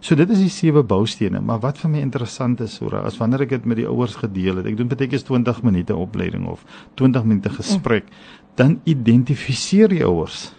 So 0.00 0.16
dit 0.16 0.30
is 0.32 0.40
die 0.40 0.52
sewe 0.52 0.80
boustene, 0.82 1.42
maar 1.44 1.60
wat 1.60 1.78
vir 1.82 1.90
my 1.92 2.00
interessant 2.00 2.60
is, 2.64 2.78
hoor, 2.80 3.02
as 3.04 3.18
wanneer 3.20 3.44
ek 3.44 3.50
dit 3.58 3.66
met 3.68 3.76
die 3.82 3.88
ouers 3.88 4.16
gedeel 4.16 4.60
het, 4.60 4.68
ek 4.70 4.78
doen 4.78 4.88
baie 4.88 5.08
keer 5.12 5.20
20 5.28 5.60
minute 5.66 5.96
opleiding 5.96 6.46
of 6.48 6.64
20 6.96 7.26
minute 7.28 7.52
gesprek, 7.58 8.08
dan 8.56 8.78
identifiseer 8.88 9.92
die 9.92 10.00
ouers. 10.06 10.54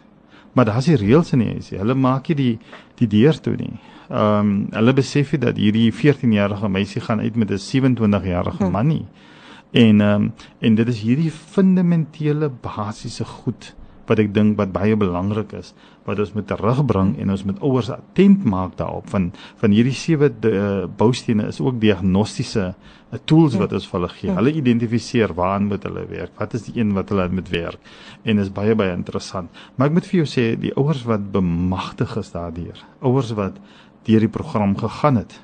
Maar 0.54 0.69
daar's 0.69 0.91
die 0.91 0.99
reëls 0.99 1.34
in 1.34 1.41
die 1.41 1.49
huis. 1.56 1.71
Hulle 1.73 1.95
maak 1.97 2.30
nie 2.30 2.38
die 2.38 2.54
die 3.01 3.10
deur 3.10 3.38
toe 3.41 3.56
nie. 3.58 3.73
Ehm 4.12 4.39
um, 4.45 4.54
hulle 4.75 4.93
besef 4.93 5.32
nie 5.34 5.41
dat 5.41 5.58
hierdie 5.58 5.89
14-jarige 5.95 6.69
meisie 6.69 7.01
gaan 7.01 7.23
uit 7.23 7.36
met 7.36 7.49
'n 7.49 7.62
27-jarige 7.65 8.69
man 8.69 8.88
nie. 8.88 9.06
Hmm. 9.06 9.30
En 9.71 10.01
ehm 10.01 10.21
um, 10.21 10.34
en 10.60 10.75
dit 10.75 10.88
is 10.88 11.01
hierdie 11.01 11.32
fundamentele 11.32 12.51
basiese 12.62 13.25
goed 13.25 13.73
wat 14.12 14.19
ek 14.19 14.34
dink 14.36 14.58
wat 14.60 14.74
baie 14.76 14.95
belangrik 15.00 15.56
is 15.58 15.74
wat 16.08 16.19
ons 16.19 16.34
moet 16.36 16.47
terugbring 16.50 17.13
en 17.21 17.34
ons 17.34 17.43
moet 17.47 17.60
ouers 17.63 17.91
attent 17.93 18.43
maak 18.54 18.74
daarop 18.80 19.08
van 19.13 19.30
van 19.62 19.76
hierdie 19.76 19.95
sewe 19.95 20.32
uh, 20.50 20.88
boustene 21.00 21.47
is 21.52 21.62
ook 21.63 21.80
diagnostiese 21.82 22.65
uh, 22.71 23.19
tools 23.30 23.58
wat 23.62 23.76
ons 23.78 23.86
vir 23.88 24.00
hulle 24.00 24.10
gee. 24.15 24.34
Hulle 24.38 24.56
identifiseer 24.62 25.36
waaraan 25.38 25.69
moet 25.71 25.86
hulle 25.88 26.06
werk. 26.10 26.34
Wat 26.39 26.56
is 26.58 26.65
die 26.69 26.80
een 26.80 26.95
wat 26.97 27.12
hulle 27.13 27.28
moet 27.30 27.52
werk? 27.54 27.93
En 28.24 28.41
is 28.41 28.52
baie 28.54 28.76
baie 28.78 28.95
interessant. 28.95 29.52
Maar 29.76 29.91
ek 29.91 30.00
moet 30.00 30.10
vir 30.10 30.21
jou 30.21 30.28
sê 30.34 30.47
die 30.60 30.74
ouers 30.80 31.06
wat 31.10 31.32
bemagtig 31.36 32.17
is 32.21 32.34
daardeur. 32.34 32.84
Ouers 33.06 33.34
wat 33.38 33.62
deur 34.08 34.26
die 34.26 34.32
program 34.32 34.76
gegaan 34.80 35.21
het. 35.21 35.38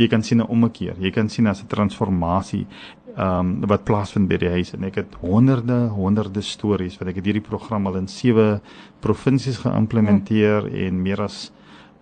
Jy 0.00 0.08
kan 0.10 0.24
sien 0.26 0.40
'n 0.42 0.50
ommekeer. 0.50 0.96
Jy 0.98 1.10
kan 1.10 1.28
sien 1.28 1.46
as 1.46 1.62
'n 1.62 1.66
transformasie 1.66 2.66
ehm 3.14 3.38
um, 3.38 3.68
wat 3.70 3.84
plaasvind 3.86 4.28
by 4.28 4.40
die 4.42 4.50
huis 4.50 4.72
en 4.74 4.84
ek 4.88 4.96
het 5.02 5.12
honderde 5.22 5.76
honderde 5.94 6.42
stories 6.42 6.98
wat 6.98 7.12
ek 7.12 7.20
het 7.20 7.28
hierdie 7.30 7.46
program 7.46 7.86
al 7.86 8.00
in 8.00 8.08
sewe 8.10 8.60
provinsies 9.04 9.60
geïmplementeer 9.62 10.66
hmm. 10.66 10.80
en 10.86 11.02
meer 11.02 11.22
as 11.28 11.52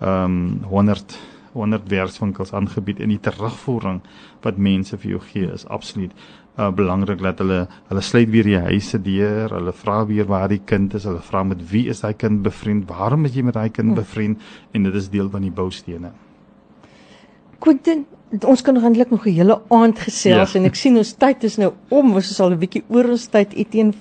ehm 0.00 0.38
um, 0.40 0.64
100 0.70 1.18
100 1.52 1.90
werkswinkels 1.92 2.54
aangebied 2.56 3.02
en 3.04 3.12
die 3.12 3.20
terugvoering 3.20 4.00
wat 4.40 4.56
mense 4.56 4.96
vir 4.96 5.10
jou 5.10 5.20
gee 5.26 5.50
is 5.52 5.66
absoluut 5.68 6.16
uh, 6.56 6.70
belangrik 6.72 7.20
dat 7.22 7.38
hulle 7.38 7.66
hulle 7.88 8.04
sluit 8.04 8.30
weer 8.30 8.48
die 8.48 8.58
huise 8.58 9.00
deur, 9.02 9.52
hulle 9.56 9.72
vra 9.72 10.02
weer 10.08 10.28
waar 10.28 10.48
die 10.52 10.60
kind 10.64 10.94
is, 10.94 11.06
hulle 11.08 11.22
vra 11.24 11.44
met 11.44 11.62
wie 11.70 11.88
is 11.92 12.02
daai 12.04 12.14
kind 12.18 12.42
bevriend, 12.44 12.88
waarom 12.88 13.24
is 13.28 13.36
jy 13.36 13.44
met 13.46 13.56
daai 13.58 13.70
kind 13.70 13.92
hmm. 13.92 14.00
bevriend 14.00 14.40
en 14.72 14.88
dit 14.88 15.00
is 15.00 15.08
deel 15.12 15.30
van 15.32 15.44
die 15.44 15.52
boustene. 15.54 16.12
Quentin, 17.62 18.06
ons 18.40 18.62
kan 18.62 18.76
eintlik 18.76 19.10
nog 19.10 19.26
'n 19.26 19.34
hele 19.34 19.60
aand 19.68 19.98
gesels 19.98 20.52
ja. 20.52 20.58
en 20.58 20.64
ek 20.64 20.74
sien 20.74 20.96
ons 20.96 21.12
tyd 21.12 21.44
is 21.44 21.56
nou 21.56 21.72
om, 21.88 22.14
ons 22.14 22.30
is 22.30 22.40
al 22.40 22.50
'n 22.50 22.58
bietjie 22.58 22.84
oor 22.88 23.10
ons 23.10 23.26
tyd. 23.28 23.52
Etienne 23.54 23.92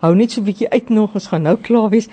hou 0.00 0.14
net 0.14 0.30
so 0.30 0.40
'n 0.40 0.44
bietjie 0.44 0.70
uit 0.70 0.88
nog, 0.88 1.14
ons 1.14 1.26
gaan 1.26 1.42
nou 1.42 1.56
klaar 1.56 1.90
wees. 1.90 2.08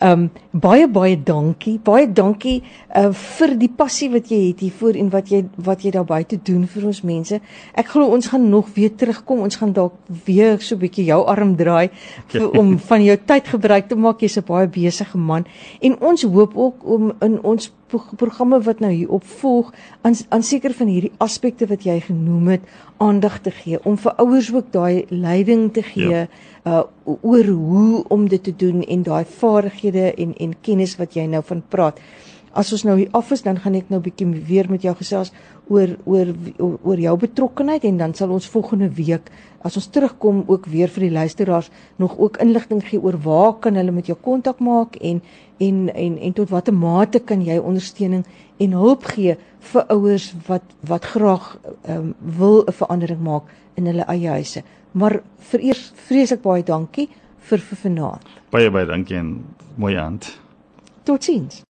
Ehm 0.00 0.20
um, 0.20 0.30
baie 0.50 0.88
baie 0.88 1.16
dankie. 1.22 1.78
Baie 1.78 2.08
dankie 2.12 2.62
uh 2.96 3.12
vir 3.14 3.54
die 3.58 3.68
passie 3.70 4.08
wat 4.10 4.30
jy 4.32 4.40
het 4.48 4.64
hiervoor 4.64 4.96
en 4.98 5.10
wat 5.12 5.30
jy 5.30 5.44
wat 5.68 5.84
jy 5.86 5.92
daar 5.94 6.08
buite 6.08 6.38
doen 6.42 6.64
vir 6.66 6.86
ons 6.90 7.02
mense. 7.06 7.38
Ek 7.78 7.92
glo 7.92 8.10
ons 8.16 8.26
gaan 8.32 8.48
nog 8.50 8.72
weer 8.74 8.90
terugkom. 8.90 9.44
Ons 9.46 9.60
gaan 9.60 9.72
dalk 9.72 9.94
weer 10.26 10.58
so 10.58 10.74
'n 10.74 10.80
bietjie 10.80 11.04
jou 11.04 11.20
arm 11.24 11.54
draai 11.56 11.90
vir, 12.26 12.50
om 12.58 12.78
van 12.78 13.04
jou 13.04 13.16
tyd 13.16 13.46
gebruik 13.46 13.88
te 13.88 13.94
maak. 13.94 14.20
Jy's 14.20 14.38
'n 14.38 14.44
baie 14.46 14.66
besige 14.66 15.18
man 15.18 15.46
en 15.80 16.00
ons 16.00 16.22
hoop 16.22 16.56
ook 16.56 16.84
om 16.84 17.12
in 17.20 17.38
ons 17.42 17.70
programme 18.16 18.60
wat 18.62 18.80
nou 18.80 18.90
hier 18.92 19.10
opvolg 19.10 19.72
aan 20.02 20.14
aan 20.28 20.42
seker 20.42 20.72
van 20.74 20.86
hierdie 20.86 21.12
aspekte 21.18 21.66
wat 21.66 21.84
jy 21.84 22.00
genoem 22.00 22.48
het 22.48 22.62
aandag 22.96 23.38
te 23.40 23.50
gee 23.50 23.78
om 23.84 23.96
vir 23.98 24.14
ouers 24.22 24.52
ook 24.54 24.72
daai 24.72 25.04
leiding 25.08 25.72
te 25.72 25.82
gee 25.82 26.08
ja. 26.08 26.26
uh 26.64 26.82
oor 27.04 27.44
hoe 27.44 28.04
om 28.08 28.28
dit 28.28 28.42
te 28.42 28.56
doen 28.56 28.82
en 28.82 29.02
daai 29.02 29.24
vaardighede 29.24 30.14
en 30.14 30.34
en 30.36 30.54
kennis 30.60 30.96
wat 30.96 31.14
jy 31.14 31.26
nou 31.28 31.42
van 31.44 31.62
praat. 31.68 32.00
As 32.54 32.72
ons 32.72 32.84
nou 32.86 32.96
hier 33.00 33.10
af 33.12 33.32
is, 33.34 33.42
dan 33.42 33.58
gaan 33.58 33.74
ek 33.74 33.88
nou 33.90 33.98
bietjie 34.00 34.28
weer 34.46 34.68
met 34.70 34.84
jou 34.86 34.94
gesels 34.94 35.32
oor 35.68 35.96
oor 36.04 36.30
oor 36.60 37.00
jou 37.00 37.16
betrokkeheid 37.18 37.84
en 37.88 37.98
dan 37.98 38.14
sal 38.14 38.30
ons 38.34 38.46
volgende 38.52 38.90
week 38.94 39.30
as 39.64 39.78
ons 39.80 39.88
terugkom 39.88 40.42
ook 40.46 40.68
weer 40.68 40.92
vir 40.92 41.06
die 41.06 41.14
luisteraars 41.14 41.70
nog 41.96 42.18
ook 42.20 42.36
inligting 42.44 42.82
gee 42.84 43.00
oor 43.00 43.16
waar 43.24 43.54
kan 43.64 43.80
hulle 43.80 43.94
met 43.96 44.10
jou 44.10 44.16
kontak 44.20 44.60
maak 44.60 44.98
en 45.00 45.22
en 45.58 45.88
en 45.88 46.18
en 46.18 46.36
tot 46.36 46.52
watter 46.52 46.74
mate 46.74 47.22
kan 47.24 47.40
jy 47.42 47.56
ondersteuning 47.58 48.26
en 48.60 48.76
hulp 48.76 49.08
gee 49.14 49.36
vir 49.72 49.86
ouers 49.96 50.30
wat 50.46 50.76
wat 50.86 51.04
graag 51.16 51.56
um, 51.88 52.14
wil 52.20 52.64
'n 52.66 52.72
verandering 52.72 53.20
maak 53.20 53.50
in 53.74 53.86
hulle 53.86 54.04
eie 54.06 54.28
huise. 54.28 54.62
Maar 54.92 55.20
vereers 55.50 55.92
vreeslik 56.06 56.42
baie 56.42 56.62
dankie 56.62 57.08
vir 57.38 57.58
vir 57.58 57.78
vanaand. 57.78 58.26
Baie 58.50 58.70
baie 58.70 58.86
dankie 58.86 59.16
en 59.16 59.44
mooi 59.76 59.96
aand. 59.96 60.38
Totsiens. 61.02 61.64